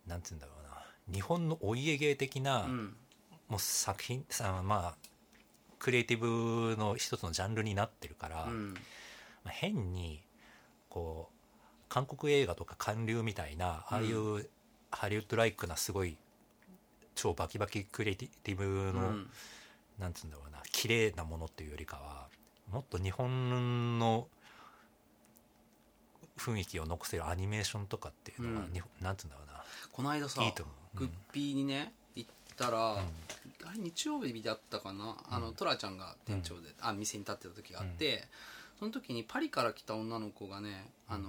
[0.07, 2.97] なんて言うんだろうな日本のお家芸的な、うん。
[3.49, 5.09] もう作品さまあ
[5.79, 8.73] クリエイティブの一つのジャンルになってるから、うん。
[8.73, 8.79] ま
[9.47, 10.23] あ変に
[10.89, 11.32] こう
[11.93, 14.49] 韓国映画とか韓流みたいなああいう
[14.91, 16.17] ハリウッドライクなすごい
[17.15, 18.65] 超バキバキクリエイティブ
[18.99, 19.31] の、うん。
[19.99, 22.29] なんつうんだろうな綺麗なものっていうよりかは
[22.73, 24.27] もっと日本の
[26.39, 29.05] 雰囲気を残せるアニメーションとかっていうのは、うん。
[29.05, 29.63] なんつうんだろうな
[29.93, 30.99] この間さいいと思う。
[30.99, 32.81] グッピーにね行ったら、ん。
[32.97, 33.03] あ
[33.75, 38.27] れ日曜日だったかな、あのトラちゃんが店長で、あ店に立ってた時があって、
[38.79, 41.29] その時にパリから来た女の子がねあの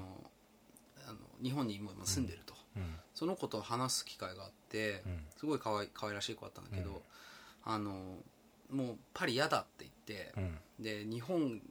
[1.44, 2.96] 日本に今住んでると、うん。
[3.14, 5.20] その子と話す機会があって、うん。
[5.38, 7.74] すごい可愛可愛らしい子だったんだけど、うん。
[7.74, 7.92] あの
[8.72, 10.58] もうパリ嫌だって言ってう、ん。
[10.80, 11.62] で日本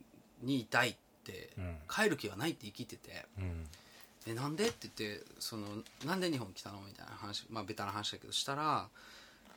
[0.43, 0.95] にいたいっ
[1.25, 1.77] て、うん。
[1.89, 3.27] 帰る気はないって生きてて。
[3.39, 3.67] うん。
[4.27, 5.67] えなんでって言ってその
[6.05, 8.89] なんで日本来たのみたいな話まあベタな話だけどしたら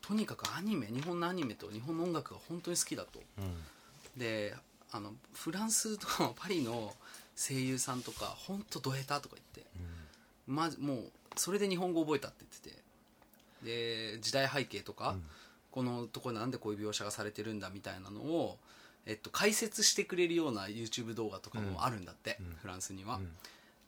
[0.01, 3.19] とにかくアニメ日本のアニメと日本の音楽が本当に好きだと。
[3.37, 4.19] うん。
[4.19, 4.55] で
[4.91, 6.93] あのフランスとかパリの
[7.35, 9.65] 声優さんとか本当ド下手とか言って
[10.47, 12.85] まずもうそれで日本語覚えたって言ってて。
[13.63, 15.23] で時代背景とか、うん。
[15.71, 18.57] このところなんでこういう描写がされてるんだみたいなのを、
[19.05, 22.55] えっと、解説してくれるような YouTube 動画とかもあるんだって、うん。
[22.61, 23.31] フランスには、うん。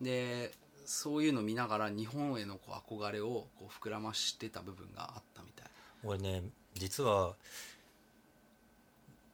[0.04, 0.52] で
[0.86, 5.68] そういうの見ながら日本へのこう憧れをこう膨らましてた部分があったみたい
[6.04, 6.44] 俺ね
[6.76, 7.36] 実は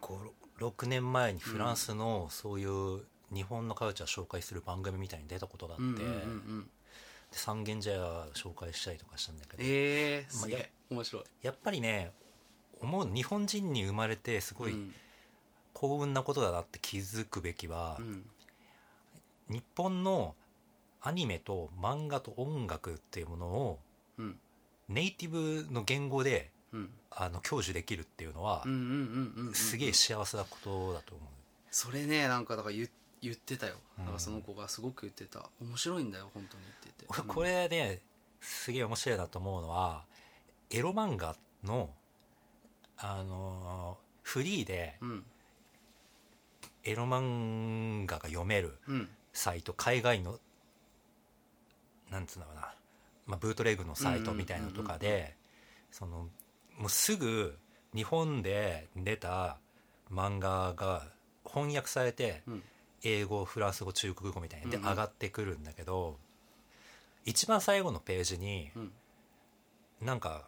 [0.02, 3.02] 6年前にフランスのそういう
[3.32, 6.04] 日本のカルチャー紹介する番組みたいに出たことがあって、
[7.38, 9.64] 三軒茶屋紹介したりとかしたんだけど。
[9.66, 10.72] えー、まあすげえ。
[10.90, 11.24] 面白い。
[11.42, 12.12] やっぱりね
[12.82, 14.94] 思う日本人に生まれてすごいうん。
[15.74, 18.26] 幸運なことだなって気づくべきは、うん。
[19.50, 20.36] 日本の
[21.02, 23.80] アニメと漫画と音楽っていうものを
[24.18, 24.40] うん。
[24.90, 26.90] ネイティブの言語でうん。
[27.16, 28.66] あの享受できるっていうのは
[29.54, 31.28] すげえ幸せなことだと思う、
[31.70, 32.86] それねなんかだから言
[33.24, 33.76] 言ってたよ。
[33.98, 34.06] うん。
[34.06, 35.50] だからその子がすごく言ってた。
[35.62, 37.04] 面白いんだよ本当に言って。
[37.04, 38.02] て俺これね
[38.42, 40.04] すげえ面白いなと思うのは
[40.70, 41.90] エロ漫画の
[42.98, 45.24] あのーフリーでうん。
[46.84, 49.10] エロ漫画が読めるうん。
[49.32, 50.40] サイト海外の
[52.12, 52.74] なんつうんだろうな、
[53.26, 55.36] まあ、ブートレグのサイトみたいなのとかうんうんで
[55.92, 56.28] その
[56.78, 57.58] もうすぐ
[57.96, 59.58] 日本で出た
[60.12, 61.08] 漫画が
[61.46, 62.64] 翻訳されてうん
[63.04, 64.72] 英語フランス語中国語みたいに。
[64.72, 64.90] でうんうん。
[64.90, 66.18] 上がってくるんだけど
[67.26, 68.92] 一番最後のページにうん。
[70.02, 70.48] なんか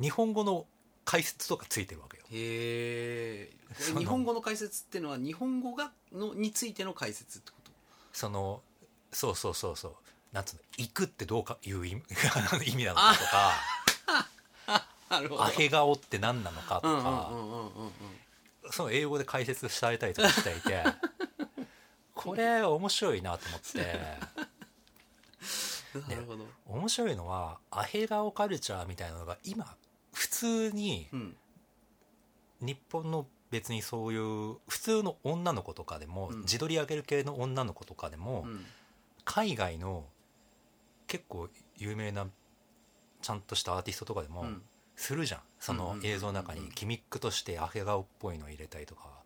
[0.00, 0.66] 日本語の
[1.04, 2.24] 解説とかついてるわけよ。
[2.30, 3.50] へえ
[3.98, 7.70] 日本語の解説っていうのは日本語がのについての解説ってこと？
[8.12, 8.62] その
[9.12, 9.94] そうそうそうそう。
[10.32, 12.02] なんつうの行くってどうかいう意味
[12.70, 17.92] 意味なのかとかなるほアヘ顔って何なのかとうんうんか、うんうんうんうん。
[18.70, 20.84] その英語で解説されたりとかしていて
[22.20, 23.78] これ面白いなと思って。
[26.08, 26.46] なるほど。
[26.66, 29.76] 面白いのはアヘ顔カルチャーみたいなのが今
[30.12, 31.36] 普通にうん。
[32.60, 36.40] 日本の別にそういう普通の女の子とかでも、うん。
[36.42, 38.66] 自撮り上げる系の女の子とかでも、うん。
[39.24, 40.06] 海外の
[41.06, 42.26] 結構有名な
[43.22, 44.62] ちゃんとしたアーティストとかでも、うん。
[44.94, 45.40] するじゃん。
[45.58, 49.19] その映像の中にギミックとしてアヘ顔っぽいのを入れたりとか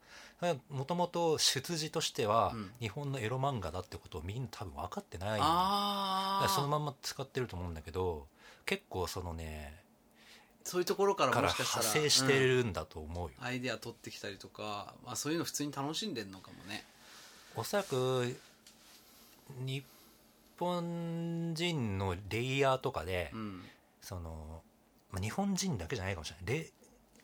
[0.71, 2.71] もともと出自としてはうん。
[2.81, 5.31] 日本のエロ漫画だってことをみんな多分分かってない。
[5.31, 8.27] だかああらそのまんま使ってると思うんだけど
[8.67, 9.75] 結構そのね
[10.65, 16.85] そういうところからもしかしたら派生してうんるんだと思うよ、アイデア取ってきたりとか、まあ、そういうの普通に楽しんでんのかもね。
[17.55, 18.37] おそらく
[19.59, 19.85] 日
[20.59, 23.63] 本人のレイヤーとかで、うん。
[24.01, 24.63] その、
[25.11, 26.61] まあ、日本人だけじゃないかもしれない。
[26.61, 26.71] レ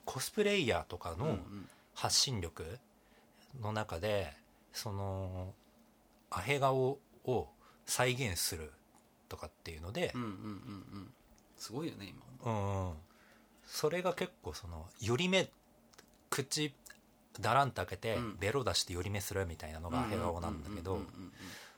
[0.05, 1.69] コスプレイヤーとかのうんうん。
[1.95, 2.79] 発信力
[3.61, 4.33] の中で
[4.73, 5.55] その
[6.31, 7.49] アヘ顔を
[7.87, 8.71] 再現する
[9.29, 10.37] とかっていうのでうんうんうんう
[10.99, 11.15] ん。
[11.57, 12.07] すごいよね
[12.45, 12.53] 今。
[12.53, 12.95] うんうん。
[13.67, 15.51] それが結構その寄り目
[16.31, 16.75] 口
[17.41, 18.37] だらんと開けてうん。
[18.39, 21.33] ベロ出して寄り目するみたいなのがアヘ顔なんだけどうんうんうん。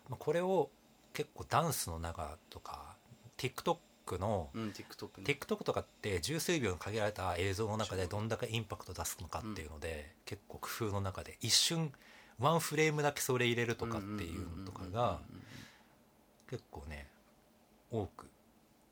[0.09, 0.71] まあこれを
[1.13, 2.97] 結構ダンスの中とか
[3.37, 3.77] TikTok
[4.19, 11.93] のうんうん TikTok ね TikTok とかって十数秒の限られた映像の中でどんだけインパクト出すのかっていうので、結構工夫の中で一瞬
[12.39, 15.21] ワンフレームだけそれ入れるとかっていうのとかが
[16.51, 17.07] 結構ね
[17.91, 18.27] 多く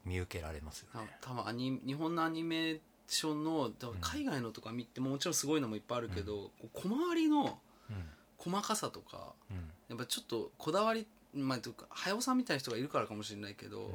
[0.05, 1.17] 見受けられますよあね。
[1.21, 7.59] 多分アニ日本のアニメーションの海外のとか見てももちろんすごいのもいっぱいあるけど、こう小回りの
[7.91, 7.97] うん。
[8.39, 9.57] 細かさとかうん。
[9.89, 11.59] やっぱちょっとこだわりまあ
[11.91, 13.93] 早尾さんみたいな人がいるからかもしれないけど、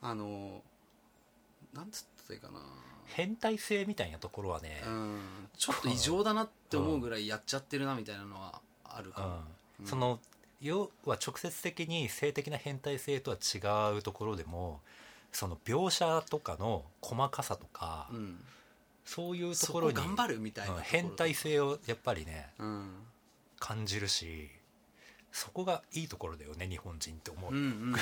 [0.00, 0.62] あの
[1.74, 2.60] なんつったらいいかな。
[3.06, 5.20] 変態性みたいなところはね、うん。
[5.56, 9.28] ちょっと異常だなって思うぐらいやっちゃってるなみたいなのはあるかも、
[9.80, 9.86] うん。
[9.86, 10.20] その
[10.60, 14.80] 要は直接的に性的な変態性とは違うところでも
[15.32, 18.40] その描写とかの細かさとか、うん、
[19.04, 22.90] そういうとそころにこ頑張るみたいな変態性をやっぱりねうん。
[23.60, 24.50] 感じるし
[25.38, 27.94] そこがいいところだよね日本人って思う、うん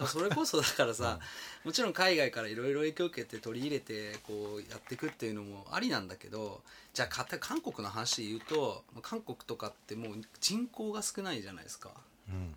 [0.00, 1.18] うん、 それこそだからさ、
[1.64, 11.90] もちろん海外からいろいろ影響を受けて取り入れてこうやっていくっていうのもありなんだけどじゃあ韓国の話で言うと韓国とかってもう人口が少ないじゃないですか。
[12.28, 12.54] うん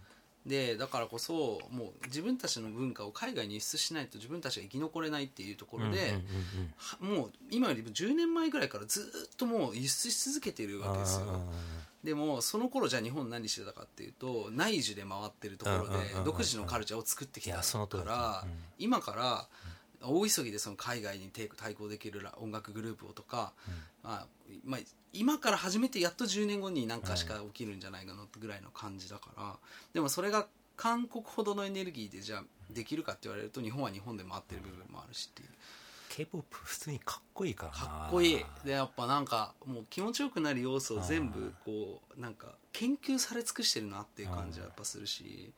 [0.48, 6.14] でだからこそもう自分たちの文化を海外に輸出しないと自分たちが生き残れないっていうところで、
[7.00, 9.02] もう今よりも10年前ぐらいからず
[9.34, 11.26] っともう輸出し続けているわけですよ。
[12.04, 18.52] でもその頃じゃあ日本何してたかっていうと内需で回ってるところで独自のカルチャーを作ってきたからうん。
[18.80, 19.48] 今から
[20.04, 23.54] 大急ぎでその海外に抵対抗できるら音楽グループをとか、
[24.04, 24.26] あ
[24.64, 24.80] まあ、
[25.14, 29.56] 今から始めてやっと10年後に何かしか起きるんじゃないかなぐらいの感じだから
[29.94, 35.50] でもそれが韓国ほどのエネルギーでじゃあできるかって言われると日本は日本で回ってる部分もあるしっていう。
[36.10, 37.78] K-POP 普通にかっこいいからな。
[37.78, 45.52] かっこいいでやっぱなんかもう気持ちよくなる要素を全部こうなんか研究され尽くしてるなっていう感じはやっぱするし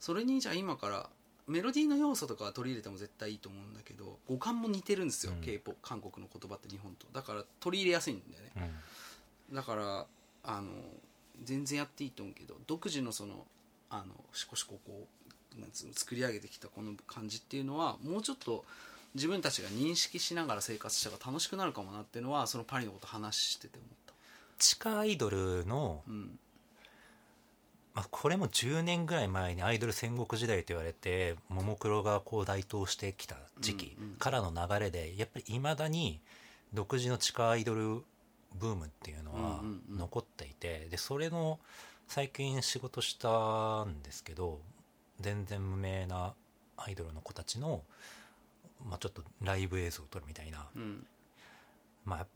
[0.00, 1.08] それにじゃあ今から
[1.52, 5.40] メロディーの要素とかは取り入れても絶対いいと思うんだけど五感も似てるんですよ、うん。
[5.42, 7.06] K p o 韓国の言葉って日本と。
[7.12, 8.72] だから取り入れやすいんだよね。
[9.50, 9.56] うん。
[9.56, 10.06] だから
[10.44, 10.70] あの
[11.44, 13.46] 全然やっていいと思うけど独自のその
[13.90, 15.06] あのしこしここ
[15.56, 18.64] うなんつうの作り上げてきたこの感じっていうのはもうちょっと
[19.14, 24.14] 自分たちが認識しながら生活したら楽しくなるかもなっていうのはそのパリのこと話してて思った。
[24.58, 26.38] 地下アイドルの、うん
[27.94, 36.20] まあ、これも10年ぐらい前にアイドル戦国時代と言われてももクロがこう台頭してきた時期からの流れでやっぱりいまだに
[36.72, 38.02] 独自の地下アイドル
[38.54, 41.58] ブームっていうのは残っていてでそれの
[42.08, 44.60] 最近仕事したんですけど
[45.20, 46.34] 全然無名な
[46.76, 47.82] アイドルの子たちの、
[48.84, 50.66] まあ、ちょっとライブ映像を撮るみたいな。
[50.74, 51.06] うん。
[52.04, 52.26] まあ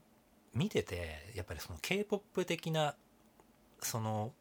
[0.55, 2.95] 見ててやっぱりその k p o p 的な
[3.81, 4.33] その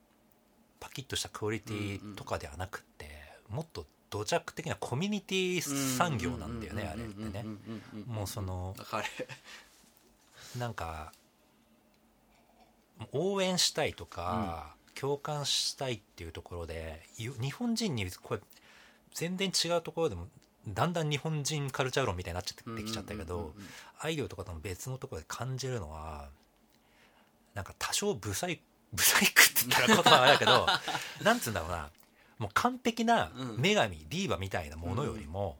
[0.85, 3.09] パキッとしたクオリティとかではなくって、
[3.49, 5.61] もっと土着的なコミュニティ
[5.97, 7.43] 産業なんだよねあれってね。
[8.05, 8.75] もうその
[10.59, 11.11] なんか
[13.11, 18.41] 応援したいとか、共感したいっていうところでゆ日本人にこれ
[19.15, 20.27] 全然違うところでも
[20.67, 23.55] だんだん日本人カルチャー論みたいになっちゃってきちゃったけど、
[23.99, 26.29] アイドルとかとも別のところで感じるのは
[27.55, 28.61] なんか多少ブサイ
[28.93, 30.67] ブサイクって言ったら言葉はあれだけど
[31.23, 31.89] なんつうんだろうな。
[32.37, 33.61] もう完璧なうん。
[33.61, 35.57] 女神、ディーバみたいなものよりも、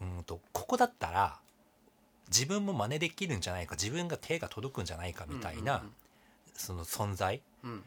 [0.00, 1.38] うん、とここだったら
[2.28, 5.84] 自分も真似できるんじゃないか自分が手が届くんじゃないかみたいな、
[6.54, 7.42] その存在。
[7.62, 7.70] うん。
[7.72, 7.84] うん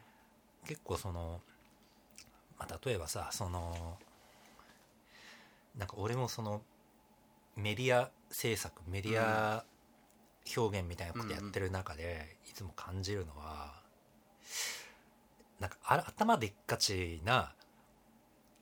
[0.66, 1.42] 結構その、
[2.58, 3.98] まあ、例えばさその
[5.78, 6.62] なんか俺もその
[7.56, 9.64] メディア制作メディア
[10.58, 13.74] 表現みたいなことやってる中で、いつも感じるのは
[15.60, 15.78] なんか
[16.08, 17.54] 頭でっかちな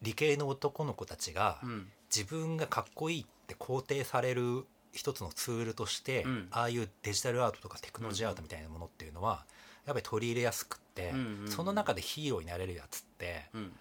[0.01, 1.87] 理系の男の子たちが、うん。
[2.13, 6.47] 自分がかっこいいって肯定される一つのツールとして、うん。
[6.51, 9.45] ああいうデジタルアートとかテクノロジーアートみたいなものっていうのは
[9.85, 11.51] やっぱり取り入れやすくって、うんうんうん。
[11.51, 13.71] その中でヒーローになれるやつってうん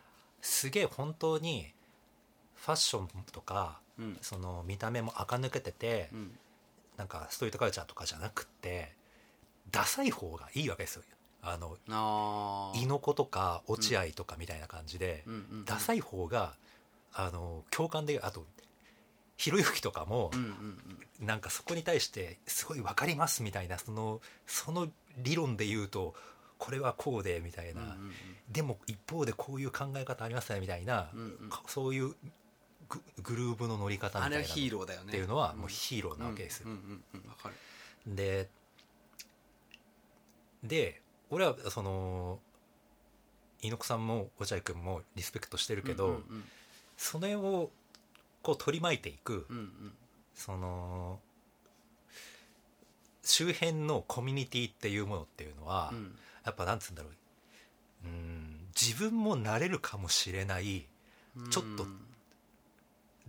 [0.40, 1.72] すげえ本当に
[2.54, 4.18] ファッションとかうん。
[4.22, 6.38] その見た目も垢抜けてて、うん。
[6.96, 8.92] なんかストリートカルチャーとかじゃなくって
[9.70, 11.02] ダサい方がいいわけですよ
[11.42, 11.76] あの
[12.74, 16.54] 猪子とか落合とかみたいな感じで、うんうんうんダサい方が
[17.12, 18.44] あの共感であと
[19.36, 21.26] ひろゆきとかもうんうんうん。
[21.26, 24.88] なんかそこに対してすごい分かりますみたいなそのその
[25.18, 26.14] 理論で言うと
[26.56, 28.12] これはこうでみたいな、うんうん
[28.50, 31.50] でも一方でこういう考え方ありますねみたいな、うんうん。
[31.50, 32.14] かそういう
[32.88, 35.06] ググルーブの乗り方みたいなのあれはヒーローだよね。
[35.06, 36.64] っていうのはもうヒーローなわけです
[38.06, 38.48] で
[41.30, 42.38] 俺はその
[43.62, 46.44] 猪子さんも落合君もリスペクトしてるけど、うんうん
[47.02, 47.70] それを
[48.42, 49.92] こう取り巻いていく、うんうん。
[50.34, 51.18] その
[53.22, 56.14] 周辺のコミュニティっていうものっていうのは、うん。
[56.44, 57.12] やっぱなんつうんだろう。
[58.04, 60.86] うん自分もなれるかもしれない
[61.38, 61.50] うん。
[61.50, 61.86] ちょっと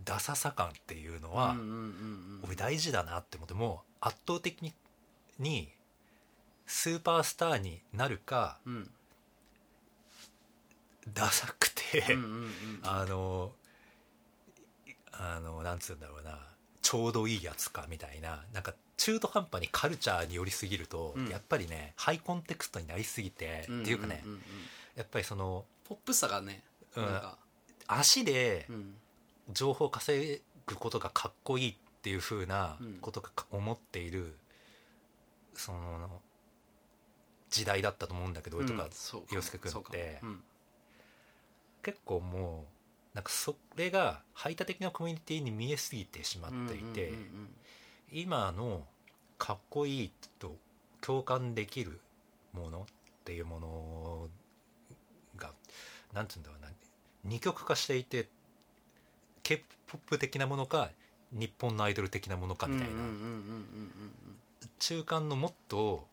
[0.04, 2.40] ダサさ感っていうのは、うんうんうんうん。
[2.44, 4.74] 俺大事だなって思ってもう圧倒的に
[5.40, 5.70] に
[6.72, 8.90] スーパースターになるかうん。
[11.14, 12.52] ダサくて、うんうんうん
[12.84, 13.52] あの
[15.12, 16.40] あのなんつうんだろうな
[16.82, 21.28] ちょうどいいやつかみたいななんか中途半端にカルチャーに寄りすぎると、うん。
[21.28, 24.24] やっぱりねハイコンテクストになりすぎて、んんんんっていうかね
[24.96, 26.64] やっぱりそのポップさがね
[26.96, 27.22] うん。
[27.88, 28.96] 足でうん。
[29.52, 32.94] 情報を稼ぐことがかっこいいっていう風なうん。
[33.02, 34.38] ことが思っている、
[35.54, 36.22] その
[37.52, 39.28] 時代だったと思うんだけど、俺とかうんそうか。
[39.32, 40.18] 洋介君って。
[40.22, 40.44] そうん。
[41.84, 42.66] 結構も
[43.14, 47.56] うなんかそれが排他的なコミュニティに見えすぎてしまっていて、うんうんうん
[48.14, 48.86] 今の
[49.38, 50.58] かっこいいと
[51.00, 52.02] 共感できる
[52.52, 52.86] ものっ
[53.24, 54.28] ていうもの
[55.38, 55.52] が
[56.14, 56.68] なんて言うんだろうな。
[57.24, 58.28] 二極化していて
[59.44, 60.90] k p o p 的なものか
[61.32, 62.94] 日本のアイドル的なものかみたいな、
[64.80, 66.06] 中間のもっと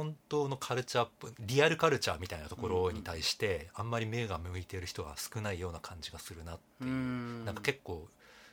[0.00, 6.94] 本当のカルチャーリアルカルチャーみたいなところに対してあんまり目が向いてる人が少ないような感じがするなってうんいう。
[6.94, 6.96] う、
[7.42, 7.44] ん。
[7.44, 8.08] なんか結構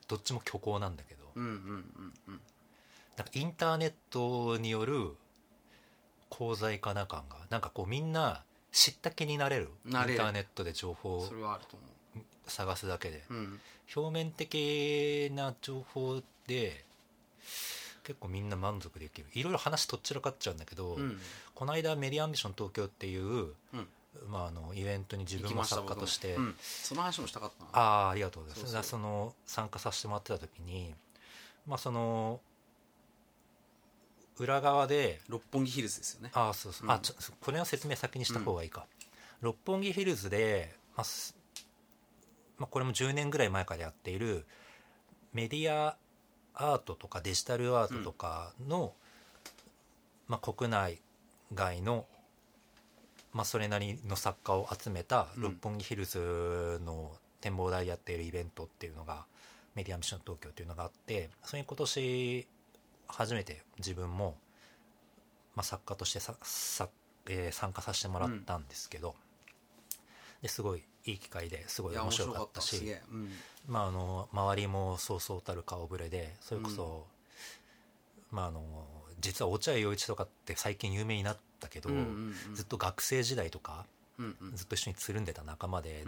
[0.10, 1.24] どっちも虚構なんだけど、
[3.34, 5.16] インターネットによる
[6.30, 8.44] 功罪化な感がなんかこうみんな
[8.74, 11.30] 知った気になれるインターネットで情報を
[12.46, 13.24] 探すだけで。
[13.96, 16.84] 表面的な情報で
[18.08, 19.28] 結構みんな満足できる。
[19.34, 21.20] いろいろ話とっちらかっちゃうんだけど、うん。
[21.54, 23.88] この間メディアアンビション東京っていう、うん。
[24.30, 26.56] まあ、あのイベントに自分も行きました作家として、うん。
[26.62, 27.70] その話もしたかったな。
[27.74, 28.90] ああありがとうございます。
[28.90, 30.96] その参加させてもらってた時に
[31.68, 32.40] まあその
[34.38, 36.32] 裏側で六本木ヒルズですよね。
[36.34, 36.94] ああそうそう、うん。
[36.94, 38.86] あちょこれの説明先にした方がいいか、
[39.42, 41.36] 六本木ヒルズで、まあす
[42.58, 44.46] まあ、これも10年ぐらい前からやっている
[45.34, 45.98] メディア
[46.58, 48.94] アートとかデジタルアートとかの、
[50.28, 51.00] まあ、国内
[51.54, 52.06] 外の、
[53.34, 55.44] まあ、それなりの作家を集めたうん。
[55.44, 59.26] 六本木ヒルズの展望台やっているイベントっていうのが
[59.76, 62.48] メディアミッション東京っていうのがあってそれに今年
[63.08, 64.36] 初めて自分も、
[65.56, 66.90] まあ、作家としてささ、
[67.30, 69.16] えー参加させてもらったんですけど、
[70.42, 72.94] ですごいいい機会ですごい面白かったし。
[73.68, 77.06] まあ、あの周りもそうそうたる顔ぶれでそれこそ、
[78.32, 78.62] まあ、あの
[79.20, 82.56] 実は落合陽一とかって最近有名になったけど、うんうんうん。
[82.56, 83.86] ずっと学生時代とか
[84.20, 84.56] うんうん。
[84.56, 86.04] ずっと一緒につるんでた仲間で,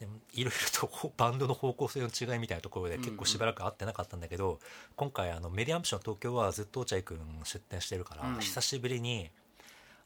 [0.00, 4.60] で、いろいろとほ バンドの方向性の違いみたいなところで結構しばらく会ってなかったんだけど、
[4.96, 8.40] 今回あのメディアアンプション東京はずっと落合君出店してるから、うん。
[8.40, 9.30] 久しぶりに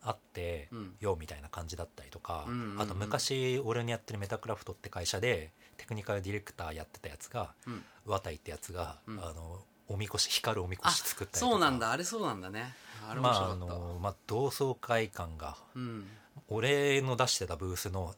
[0.07, 0.95] 会ってうん。
[1.01, 2.47] よみたいな感じだったりとか、
[2.79, 7.83] あと昔俺にやってるメタクラフトって会社でテクニカルディレクターやってたやつがうん。
[8.07, 9.19] 綿井ってやつが、うん。
[9.19, 11.53] あのおみこし光るおみこあし作ったりとか。
[11.53, 11.91] そうなんだ。
[11.93, 12.75] あれそうなんだね。
[13.21, 16.07] まああの、まあ、同窓会感がうん。
[16.49, 18.15] 俺の出してたブースの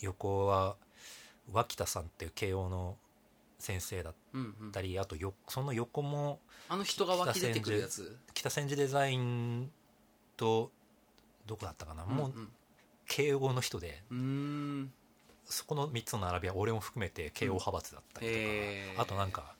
[0.00, 0.76] 横は
[1.52, 2.96] 脇田さんっていう慶応の
[3.58, 4.72] 先生だっうんうん。
[4.72, 8.16] たりあとよその横もあの人が湧き出てくるやつ？
[8.32, 9.70] 北千住デザイン
[10.36, 10.70] と
[11.50, 12.48] どこだったかな、もううん。
[13.06, 14.02] 慶応の人で
[15.46, 19.02] そこの3つの並びは俺も含めて慶応派閥だったりとか、へー。
[19.02, 19.54] あとなんか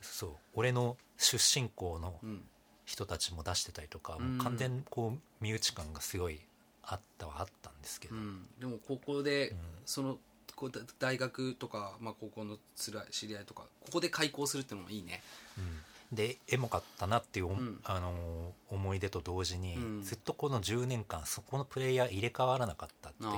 [0.00, 2.44] そう俺の出身校のうん。
[2.86, 4.36] 人たちも出してたりとか、うん。
[4.36, 6.38] もう完全にこう身内感がすごい
[6.82, 8.46] あったはあったんですけど、うん。
[8.60, 9.56] でも高校でうん。
[9.86, 10.18] その
[10.54, 15.22] こうだ大学とか、まあ、高校のつらい知り合いとかここで開校するってのもいいね。
[15.58, 15.64] うん
[16.12, 20.02] でエモかったなっていう、んあの思い出と同時に、うん。
[20.02, 23.30] ずっとこの10年間そこのプレイヤー入れ替わらなかったっていう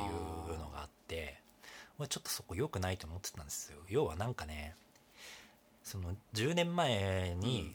[0.58, 1.40] のがあって
[1.98, 3.78] 俺ちょっとそこ良くないと思ってたんですよ。
[3.88, 4.74] 要はなんかね
[5.82, 7.74] その10年前に、うん。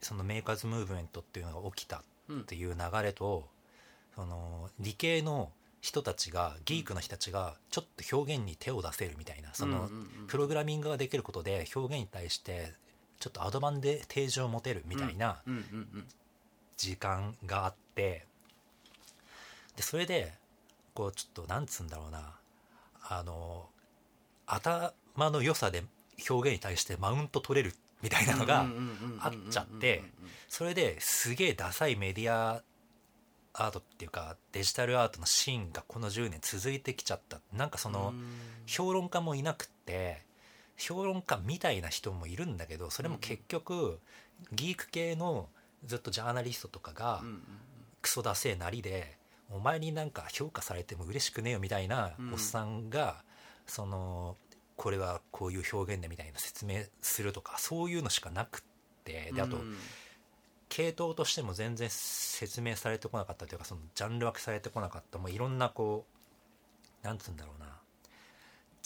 [0.00, 3.48] そのメーカーズムーブメントっていうのが起きたっうんていう流れと
[4.14, 5.50] その理系の
[5.80, 9.88] 人たちがギークの人たちがちょっと表現に手を出せるみたいなその、
[10.26, 12.72] プログラミングができることで表現に対して
[13.18, 15.42] ちょっとアドバンテージを持てるみたいな
[16.76, 18.24] 時間があって
[19.76, 20.32] でそれで
[20.94, 22.34] こうちょっとなんつうんだろうな。
[23.10, 23.66] あの
[24.46, 24.92] 頭
[25.30, 25.82] の良さで
[26.28, 28.66] 表現に対してマウント取れるみたいなのが
[29.20, 30.02] あっちゃって
[30.48, 32.62] それですげえダサいメディア
[33.54, 37.40] アートっていうかデジタルアートのシーンがこの10年続いてきちゃった。
[37.52, 38.12] なんかその
[38.66, 40.22] 評論家もいなくって
[40.78, 43.98] 評論家みたいな人もいるんだけどそれも結局
[44.52, 45.48] ギーク系の
[45.84, 47.22] ずっとジャーナリストとかが
[48.00, 49.18] クソダセえなりで
[49.50, 52.32] お前になんか評価されても嬉しくねえよみたいなうん。
[52.32, 53.22] おっさんが
[53.66, 54.36] その
[54.76, 58.62] これはこういう表現でみたいな説明するとかそういうのしかなくっ
[59.04, 59.56] てであと
[60.68, 66.06] 系統としても全然説明されてこなかったというかそのジャンル分けされてこなかったもういろんなこ
[67.02, 67.77] うなんつうんだろうな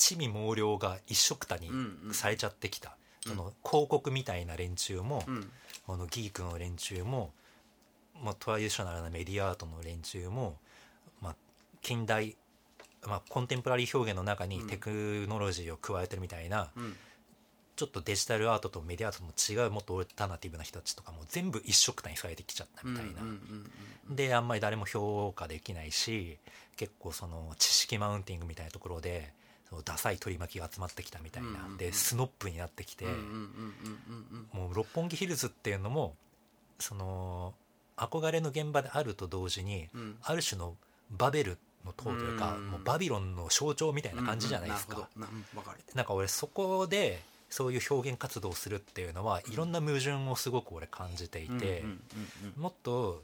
[0.02, 1.70] 地味猛量が一緒くたに
[2.12, 2.96] されちゃってきた、
[3.26, 3.36] うん。
[3.36, 5.50] その広告みたいな連中も、うん。
[5.86, 7.32] このギークの連中も、
[8.20, 10.56] まあ、トラディショナルなメディアアートの連中も、
[11.20, 11.36] まあ、
[11.82, 12.36] 近代、
[13.06, 14.68] まあ、コンテンポラリー表現の中にうん。
[14.68, 16.96] テクノロジーを加えてるみたいな、うん。
[17.76, 23.22] ちょっとデジタルアートとメディアアートの違うもっとオルタナティブな人たちとかも全部一緒くたにされてきちゃったみたいな、
[24.10, 26.38] であんまり誰も評価できないし
[26.76, 29.32] 結構その知識マウンティングみたいなところで
[29.84, 33.06] ダサい取り巻きが集まってきたみたいな、でスノップになってきて、
[34.52, 36.14] もう六本木ヒルズっていうのも
[36.78, 37.54] その
[37.96, 40.16] 憧れの現場であると同時に、うん。
[40.22, 40.74] ある種の
[41.10, 45.62] バベルの塔というか、うんもうバビロンの象徴みたいな感じじゃないですか、なんわ
[46.04, 51.84] か俺そこでそういう表現活動をするっていうのはいろんな矛盾をすごく俺感じていて、
[52.56, 53.22] もっと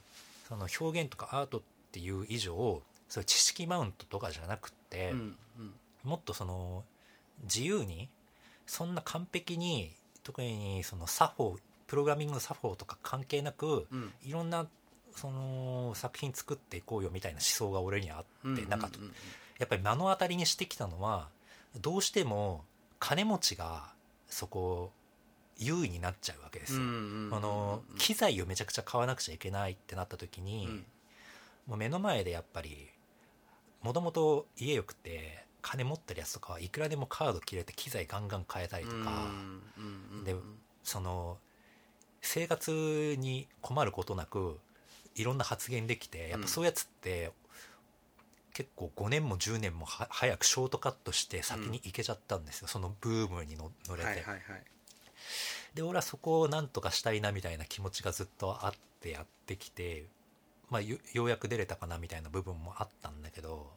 [0.48, 1.60] その表現とかアートっ
[1.92, 5.14] ていう以上そういう知識マウントとかじゃなくって、
[6.08, 6.84] もっとその
[7.44, 8.08] 自由に
[8.66, 9.92] そんな完璧に
[10.24, 11.56] 特にその作法
[11.86, 14.12] プログラミングの作法とか関係なくうん。
[14.24, 14.66] いろんな
[15.14, 18.88] その作品作っていこうよみたいな思想が俺にはあって、なんか
[19.58, 21.28] やっぱり目の当たりにしてきたのは
[21.80, 22.64] どうしても
[22.98, 23.88] 金持ちが
[24.28, 24.92] そこ
[25.56, 26.80] 優位になっちゃうわけですよ。
[26.80, 26.82] あ
[27.40, 30.84] の機材をめちゃくちゃ買わなくちゃいけないってなった時に、うん。
[31.66, 32.88] もう目の前でやっぱり
[33.82, 39.30] もともと家よくて金持ってるやつとかはいくらでもカード切れて機材ガンガン変えたりとか、
[40.24, 40.34] で
[40.82, 41.36] その
[42.22, 44.58] 生活に困ることなく
[45.14, 47.32] いろんな発言できてやっぱそういうやつって
[48.54, 54.24] 結構5年も10年もは早くショートカットして先に行けちゃったんですよ、そのブームにの乗れて、
[55.74, 60.06] で俺はそこをなんとかしたいなみたいな気持ちがずっとあってやってきて、
[60.70, 63.70] まあ、よようやく出れたかなみたいな部分もあったんだけど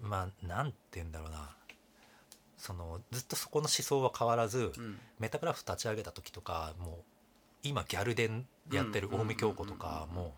[0.00, 1.50] まあなんて言うんだろうな。
[2.56, 4.98] そのずっとそこの思想は変わらず、うん。
[5.18, 6.94] メタクラフト立ち上げた時とかもう
[7.62, 10.34] 今ギャルデンやってるうん近江京子とかも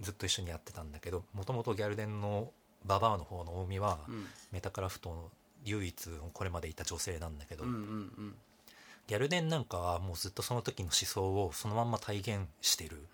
[0.00, 2.50] ずっと一緒にやってたんだけどもともとギャルデンの
[2.84, 4.26] ババアの方の近江はうん。
[4.50, 5.30] メタクラフトの
[5.64, 13.06] 唯一これまでいた女性なんだけど、ギャルデンなんかはもうずっとその時の思想をそのまんま体現してる、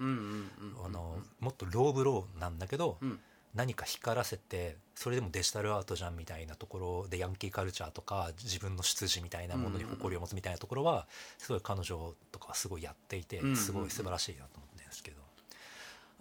[1.40, 3.20] もっとローブローなんだけど、うん
[3.58, 15.16] 何か光らせてそれでもデジタルアートじゃんみたいなところでヤンキーカルチャーとか自分の出自みたいなものに誇りを持つみたいなところはすごい彼女とかはすごいやっていてすごい素晴らしいなと思ってるんですけど、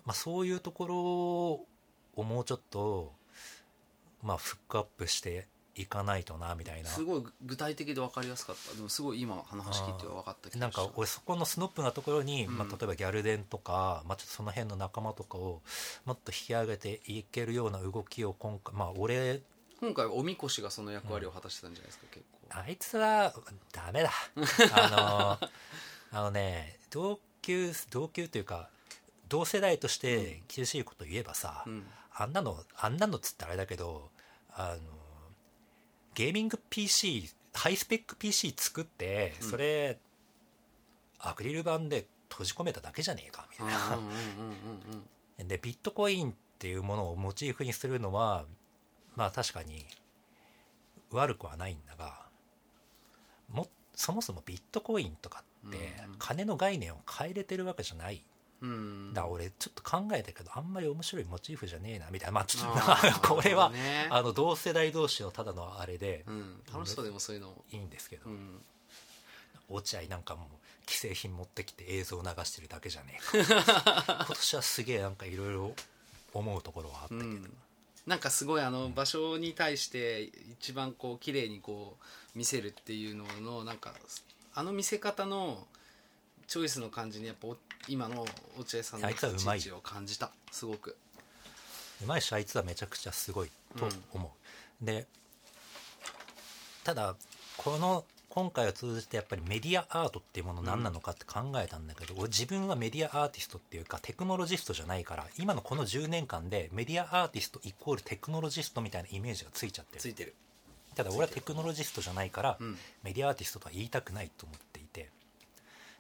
[0.04, 3.14] まあ、そういうところをもうちょっと、
[4.24, 5.46] まあ、フックアップして
[5.78, 6.90] いかないとなみたいな。
[6.90, 8.76] すごい具体的で分かりやすかった。
[8.76, 12.58] でもすごい今話聞いて分かったなんか俺そこのスノップなところに、うん。
[12.58, 15.62] まあ、例えばギャルデンとか、まあ、ちょっとその辺の仲間とかを
[16.06, 19.42] もっと引き上げていけるような動きを今回まあ俺
[19.80, 22.60] 今回はおみこしがその役割を果たしてたんじゃないですか結構。
[22.60, 23.34] あいつは
[23.72, 24.12] ダメだ。
[24.74, 25.38] あ
[26.12, 28.70] のあのね同級同級というか
[29.30, 31.86] 同世代として厳しいこと言えばさ、うん。
[32.20, 34.10] あんなのあんなのっつったらあれだけど
[34.52, 34.97] あの
[36.18, 39.50] ゲーミング PC ハイスペック PC 作ってうん。
[39.52, 40.00] それ、
[41.20, 48.46] アクリル板で閉じ込めただけじゃねえかみたいな、でビットコインっていうものをモチーフにするのは
[49.16, 49.86] まあ確かに
[51.12, 52.26] 悪くはないんだが
[53.50, 55.78] もそもそもビットコインとかって
[56.18, 58.24] 金の概念を変えれてるわけじゃない
[58.62, 59.14] うん。
[59.14, 62.34] だから俺ちょっと考えたけどあんまり面白いモチーフじゃねえなみたいな。
[62.34, 64.08] まあちょっあーとこれは、ね。
[64.10, 66.24] あの同世代同士のただのあれで。
[66.28, 66.62] うん。
[66.74, 67.54] 楽しそうでもそういうの。
[67.72, 68.62] いいんですけど、うん。
[69.70, 74.24] 落合なんかもう既製品持ってきて映像流してるだけじゃねえか。
[74.28, 75.76] 今年はすげえなんかいろいろ
[76.34, 77.58] 思うところはあったけど、うん。
[78.06, 80.22] なんかすごいあの場所に対して
[80.62, 83.94] 一番こう綺麗にこう見せるっていうののなんか
[84.54, 85.68] あの見せ方の
[86.48, 88.26] チョイスの感じにやっぱお今の
[88.58, 90.32] 落合さんの立ち位置を感じた。
[90.52, 90.96] すごく。
[92.04, 94.32] うまいしあいつはめちゃくちゃすごいと思
[94.82, 95.08] う、で
[96.84, 97.16] ただ
[97.58, 110.02] この今回を通じてやっぱりメディアアートっていうもの何なのかって考えたんだけど、俺自分はメディアアーティストっていうかテクノロジストじゃないから今のこの10年間でメディアアーティストイコールテクノロジストみたいなイメージがついちゃってる。
[110.02, 110.36] ついてる。
[110.94, 112.78] ただ俺はテクノロジストじゃないから、うん。
[113.04, 114.77] メディアアーティストとは言いたくないと思って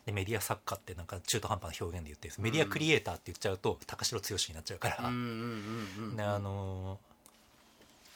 [0.07, 6.97] でメディア作家ってなんか中途半端な表現で言ってメディアクリエイターって言っちゃうと高城剛になっちゃうから、あのー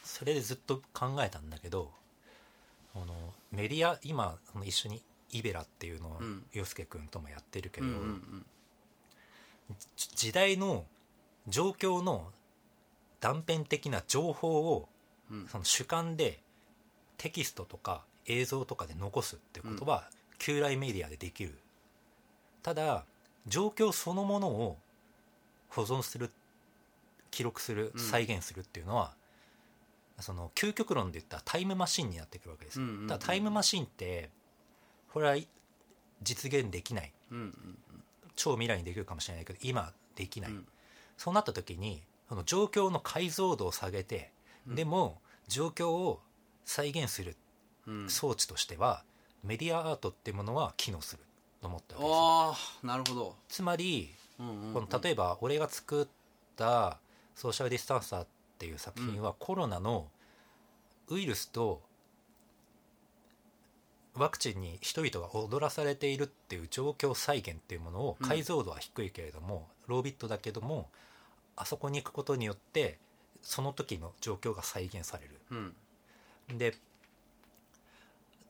[0.03, 1.89] それでずっと考えたんだけど
[2.95, 3.05] あの
[3.51, 6.43] メディア今その一緒にイベラっていうのをうん。
[6.53, 7.87] 洋介君ともやってるけど、
[10.15, 10.85] 時代の
[11.47, 12.31] 状況の
[13.19, 14.87] 断片的な情報を
[15.29, 15.47] うん。
[15.47, 16.39] その主観で
[17.17, 21.57] テキストとか映像とかで残すってことは旧来メディアでできる
[22.63, 23.05] ただ
[23.47, 24.77] 状況そのものを
[25.69, 26.31] 保存する
[27.31, 27.99] 記録するうん。
[27.99, 29.13] 再現するっていうのは、
[30.19, 32.79] その究極論で言ったらタイムマシンになってくるわけです。
[32.79, 33.07] よ、うんうんうん。
[33.07, 34.29] ただタイムマシンって
[35.13, 35.35] これは
[36.21, 37.11] 実現できない。
[37.31, 37.77] うんうん
[38.37, 40.67] 超未来にできるかもしれないけど今できない、うん。
[41.17, 44.31] そうなった時にその状況の解像度を下げて、
[44.67, 44.75] うん。
[44.75, 46.21] でも状況を
[46.65, 47.35] 再現する
[47.87, 48.09] うん。
[48.09, 49.03] 装置としては、
[49.43, 51.23] メディアアートっていうものは機能する。
[51.23, 51.30] と
[51.67, 52.15] 思ったわけですよ。
[52.15, 53.35] ああなるほど。
[53.47, 54.73] つまりうんうんうん。
[54.73, 56.07] この例えば俺が作っ
[56.55, 56.99] た
[57.35, 58.27] 「ソーシャルディスタンサー」っ
[58.57, 60.09] ていう作品はコロナの
[61.09, 61.81] ウイルスと
[64.13, 68.27] ワクチンに人々が踊らされているっていう状況再現っていうものをうん。
[68.27, 70.89] 解像度は低いけれども、ロービットだけども
[71.55, 72.97] あそこに行くことによって
[73.41, 75.41] その時の状況が再現される。
[75.51, 76.57] うん。
[76.57, 76.75] で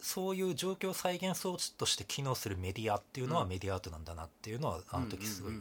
[0.02, 3.50] そういう状況再現装置として機能するメディアっていうのはうん。
[3.50, 5.54] メディアアートなんだなっていうのはあの時すごい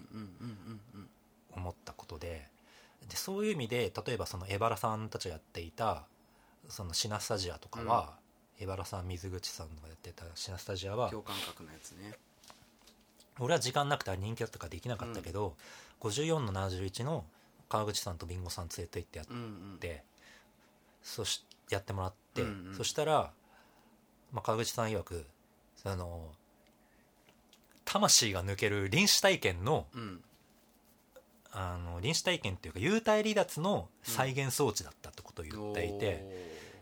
[1.54, 2.48] 思ったことで。
[3.08, 6.04] でそういう意味で例えばその江原さんたちがやっていた
[6.68, 8.14] そのシナスタジアとかは、
[8.60, 12.14] 江原さん水口さんがやってたシナスタジアは共感覚のやつね。
[13.38, 15.56] 俺は時間なくて人気だったからできなかったけど、
[16.00, 17.24] 54の71の
[17.68, 19.38] 川口さんとビンゴさん連れて行ってやっうんう
[19.76, 19.78] ん。
[19.80, 20.02] て、
[21.02, 22.76] そしやってもらって、うんうん。
[22.76, 23.32] そしたら、
[24.32, 25.26] まあ、川口さん曰く
[25.84, 26.30] あの
[27.84, 30.20] 魂が抜ける臨死体験のうん。
[31.52, 36.24] あの臨死体験っていうか幽体離脱の再現装置だったってことを言っていて、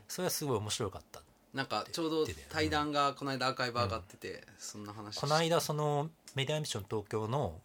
[0.08, 7.58] それはすごい面白かったななんかちょうど対談がこの間アーカイブ上がってて、そんな話この間そのメディアミッション東京の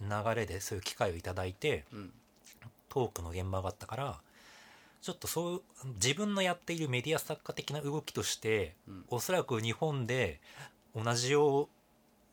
[0.00, 2.12] 流れでそういう機会をいただいてうん。
[2.88, 4.20] トークの現場があったから
[5.00, 5.62] ちょっとそう
[5.94, 9.04] 自分のやっているメディア作家的な動きとしてうん。
[9.08, 10.40] おそらく日本で
[10.94, 11.68] 同じよ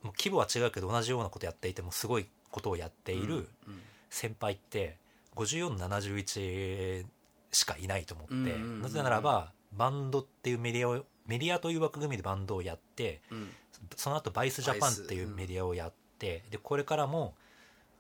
[0.03, 3.79] う規模は違うけど同じようなことやっていてもすごいことをやっているうん
[4.09, 4.97] 先輩って
[5.35, 7.05] 5471
[7.51, 8.81] しかいないと思って、うんうんうんうん。
[8.81, 13.49] なぜならばバンドっていうメディアをメディアという枠組みでバンドをやってうん。
[13.95, 17.35] その後バイスジャパンっていうメディアをやって、でこれからも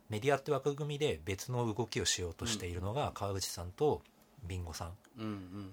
[0.09, 4.01] メディアって枠組みで別の動きをしようとしているのが川口さんと
[4.45, 4.91] ビンゴさん。
[5.19, 5.71] うんうん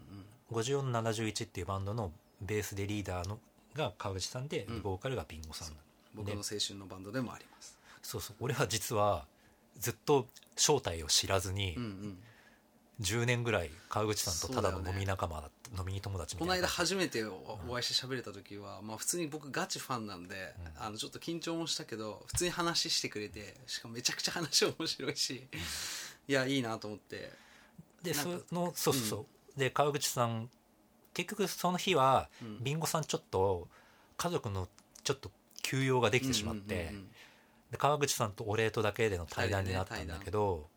[0.50, 2.12] 5471っていうバンドの
[2.42, 3.38] ベースでリーダーの
[3.74, 4.82] が川口さんで、うん。
[4.82, 5.68] ボーカルがビンゴさん。
[6.14, 7.78] 僕の青春のバンドでもあります。
[8.02, 8.36] そうそう。
[8.40, 9.26] 俺は実は
[9.78, 10.26] ずっと
[10.56, 12.18] 正体を知らずにうんうん。
[13.00, 25.48] 10年ぐらい川口さんとただの飲み仲間だった、飲み友達みこの間初めておお会いして喋れた時は、まあ、普通に僕ガチファンなんで、あのちょっと緊張もしたけど普通に話してくれてしかもめちゃくちゃ話面白いし、
[26.28, 27.32] いやいいなと思って
[28.02, 29.26] でそのそうそうそ
[29.56, 30.50] う、で川口さん
[31.14, 32.64] 結局その日は、うん。
[32.64, 33.68] ビンゴさんちょっと
[34.16, 34.68] 家族の
[35.04, 35.30] ちょっと
[35.62, 37.06] 休養ができてしまって、うんうんうんうん。
[37.70, 40.68] で川口さんとお礼とだけでの対談になったんだけど、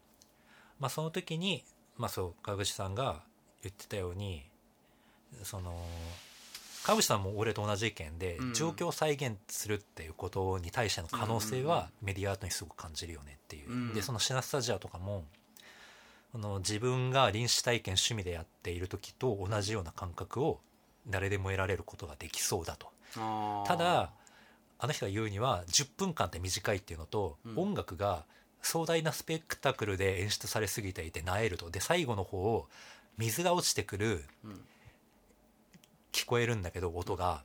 [0.79, 1.63] まあ、その時に、
[1.97, 3.21] まあ、そう川口さんが
[3.63, 4.43] 言ってたように
[5.43, 5.73] その
[6.83, 8.53] 川口さんも俺と同じ意見で、うん。
[8.53, 13.93] 状況を再現するっていうことに対しての可能性はメディアアートにすごく感じるよねっていう、うん。
[13.93, 15.23] でそのシナスタジアとかも
[16.35, 20.59] あの自分が臨死体験趣味でやっている時と同じような感覚を
[21.07, 22.91] 誰でも得られることができそうだと。
[23.65, 24.11] ただ
[24.77, 28.25] あの人が言うには10分間って短いっていうのと、うん音楽が
[28.61, 31.69] 壮大なスペクタクルで演出されすぎていてなえると。
[31.69, 32.67] で最後の方
[33.17, 34.61] 水が落ちてくるうん。
[36.11, 37.43] 聞こえるんだけど音が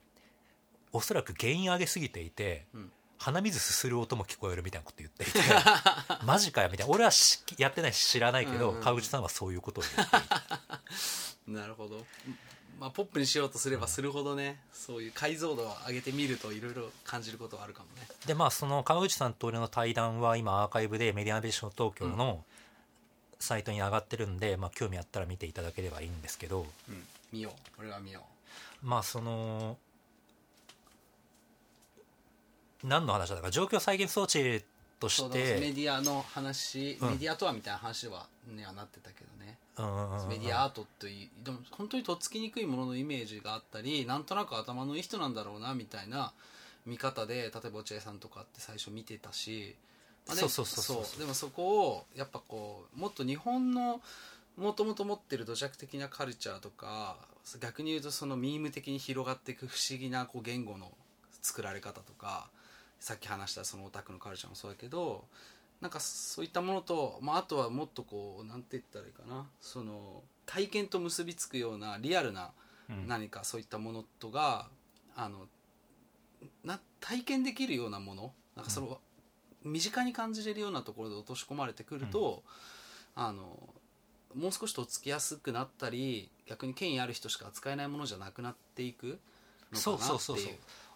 [0.93, 5.39] おそらく原因上げすぎていてうん鼻水すする音も聞こえるみたいなこと言っていて
[6.25, 6.93] マジかよみたいな。
[6.93, 10.81] 俺はしやってないし知らないけど、うんうん川口さんはそういうことを言っていた
[11.47, 12.07] なるほど、
[12.79, 18.09] まあ、ポップにしようとすればするほどね、そういう解像度を上げてみるといろいろ感じることはあるかもね。
[18.25, 22.43] でまあその川口さんと俺の対談は今アーカイブでメディアビジョン東京の
[23.39, 26.67] サイトに上がってるんで、まあ、興味あったら見ていただければいいんですけど。
[26.89, 27.07] うん。
[27.33, 27.81] 見よう。
[27.81, 28.25] 俺は見よ
[28.83, 29.77] まあその
[32.85, 34.65] 何の話だったか状況再現装置
[34.99, 37.11] としだメてディアの話、うん。
[37.13, 39.57] メディアとはみたいな話はにはなってたけどね。
[39.79, 46.33] うんうんうんメディアアートというでも本当にとっつきにくいもののイメージがあったりなんとなく頭のいい人なんだろうなみたいな
[46.85, 49.75] 見方で例えば落合さんとかって最初見てたし、
[50.27, 51.05] まあでそうそうそう。
[51.05, 54.01] そうでもそこをやっぱこうもっと日本の
[54.57, 57.17] もともと持ってる土着的なカルチャーとか
[57.61, 60.91] 逆に言うとそのミーム的に広がっていく不思議なこう言語の
[61.41, 62.49] 作られ方とか
[63.01, 65.25] さっき話したそのオタクのカルチャーもそうだけど
[65.81, 69.47] なんかそういったものと、まあ、あとはもっとこうなんて言ったらいいかな。
[69.61, 72.51] その体験と結びつくようなリアルな
[72.91, 73.09] うん。
[73.09, 74.69] 何かそういったものとが、
[75.17, 75.47] あの
[76.65, 78.99] な体験できるようなものなんかその、
[79.65, 82.43] 身近に感じれるようなところで落とし込まれてくると、
[83.15, 83.43] あの
[84.35, 89.19] もう少しとっつきやすくなったり逆に権威ある人しか扱えないものじゃなくなっていく
[89.73, 90.55] のそうかなっていうそうそうそう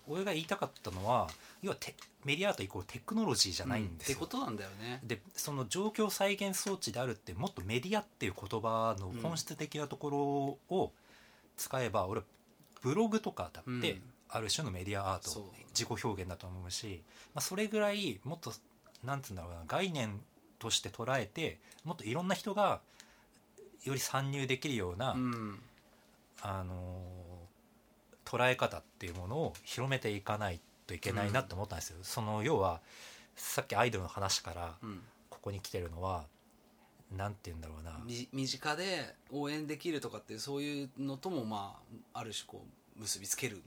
[0.09, 1.29] 俺が言いたかったのは
[1.63, 1.95] 要はテ
[2.25, 5.01] メディアアートイコールテクノロジーじゃないんですよ、ってことなんだよね。
[5.05, 10.19] でその状況再現装置であるってもっとメディアっていう言葉の本質的なところ
[10.77, 10.93] を
[11.57, 12.23] 使えば、俺
[12.83, 14.03] ブログとかだってうん。
[14.31, 17.03] ある種のメディアアーそうト、自己表現だと思うし、
[17.35, 18.53] まあ、それぐらいもっと
[19.05, 20.21] なんつうんだろうな概念
[20.59, 22.81] として捉えてもっといろんな人が
[23.85, 25.61] より参入できるような、うん。
[26.43, 27.01] あの
[28.25, 31.99] 捉え方っていうものを広めていかないといけないなって思ったんですよ。
[32.03, 32.81] その要は
[33.37, 35.01] さっきアイドルの話からうん。
[35.31, 36.25] ここに来てるのは
[37.15, 38.01] なんて言うんだろうな。
[38.05, 41.79] み身近で応援できるとかってそういうのともま
[42.15, 42.65] あある種こ
[42.97, 43.63] う結びつける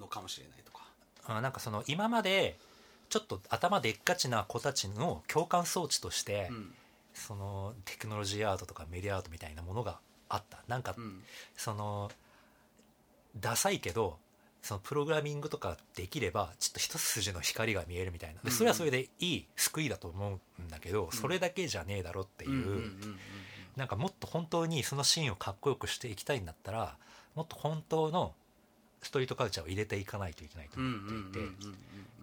[0.00, 0.86] のかもしれないとか。
[1.26, 2.56] あなんかその今まで
[3.10, 6.74] ちょっと頭でっかちな子たちの共感装置として、うん。
[7.12, 9.98] そのテクノロジーアートとかメディアアートみたいなものが
[10.30, 10.62] あった。
[10.66, 11.22] なんか、うん。
[11.56, 12.10] その
[13.38, 14.18] ダサいけど
[14.62, 18.40] そのプログラミングとかできればちょっと一筋の光が見えるみたいな。
[18.42, 22.92] でそれはそれでいい救いだと思うんだけど、それだけじゃねえだろっていう、
[23.76, 26.96] なんかもっと本当にそのシーンをかっこよくしていきたいんだったら
[27.34, 28.34] もっと本当の
[29.02, 30.92] ストリートカルチャーを入れていかないといけないと思っ
[31.32, 31.48] ていて、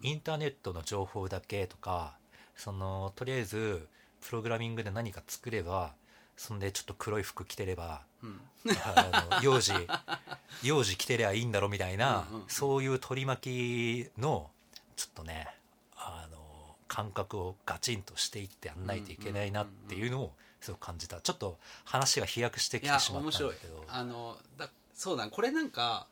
[0.02, 2.14] インターネットの情報だけとか
[2.56, 3.86] そのとりあえず
[4.26, 5.92] プログラミングで何か作れば
[6.40, 8.40] そんでちょっと黒い服着てればうん。
[8.82, 9.72] あの幼児
[10.64, 12.42] 幼児着てりゃいいんだろみたいな、うんうん。
[12.42, 14.50] うんそういう取り巻きの
[14.96, 15.54] ちょっとね
[15.96, 21.20] あの感覚をガチンとしていってやんないといけないなっていうのをすごく感じた。
[21.20, 23.56] ちょっと話が飛躍してきてしまったんだ面白い。
[23.56, 25.28] けどあのだそうだ。
[25.28, 26.06] これなんか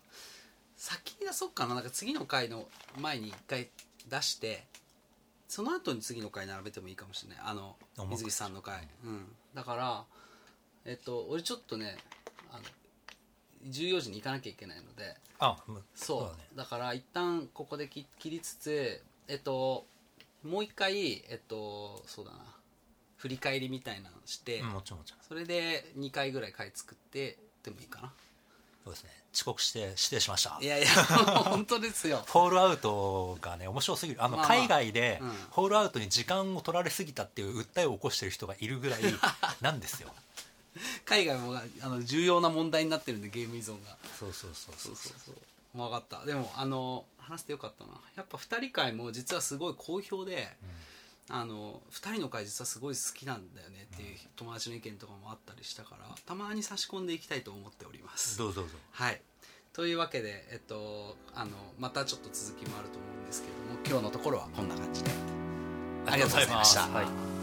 [0.77, 1.75] 先に出そうかな。
[1.75, 2.69] なんか次の回の
[2.99, 3.71] 前に一回
[4.07, 4.67] 出して
[5.49, 7.39] その後に次の回並べてもいいかもしれない。
[7.45, 7.77] あの
[8.11, 10.05] 水木さんの回、うん、だから
[10.89, 11.97] えっと俺ちょっとね
[12.51, 12.63] あの
[13.71, 15.83] 14時に行かなきゃいけないのであうん。
[15.95, 16.23] そう。
[16.23, 16.35] だね。
[16.57, 19.87] だから一旦ここで切切りつつえっと
[20.43, 22.39] もう一回えっとそうだな。
[23.19, 25.21] 振り返りみたいなのして、うんもちろんもちろん。
[25.27, 28.13] それで2回ぐらい回作ってでもいいかな。
[28.85, 29.11] そうですね。
[29.35, 30.57] 遅刻して失礼しました。
[30.61, 30.89] いやいや
[31.51, 32.25] 本当ですよ。
[32.29, 34.23] ホールアウトがね面白すぎる。
[34.23, 35.31] あの、まあまあ海外でうん。
[35.51, 39.03] ホールアウトに時間を取られすぎたっていう訴えを起こしてる人がいるぐらい
[39.61, 40.15] なんですよ
[41.05, 43.97] 海外もあの重要な問題になってるんでゲーム依存が。
[44.19, 45.15] そうそうそうそうそう。
[45.27, 45.35] そう
[45.75, 46.25] 分かった。
[46.25, 47.93] でもあの話してよかったな。
[48.17, 50.49] やっぱ2人会も実はすごい好評で、
[51.31, 58.39] あの2人の会実はすごい好きなんだよねっていう友達の意見とかもあったりしたからたまに差し込んでいきたいと思っております。
[58.39, 58.77] どうぞどうぞ。
[58.93, 59.21] はい。
[59.75, 65.11] というわけで、えっと、あのまたちょっと続きもあると思うんですけども今日のところはこんな感じで。
[66.07, 66.81] ありがとうございました。
[66.89, 67.38] はい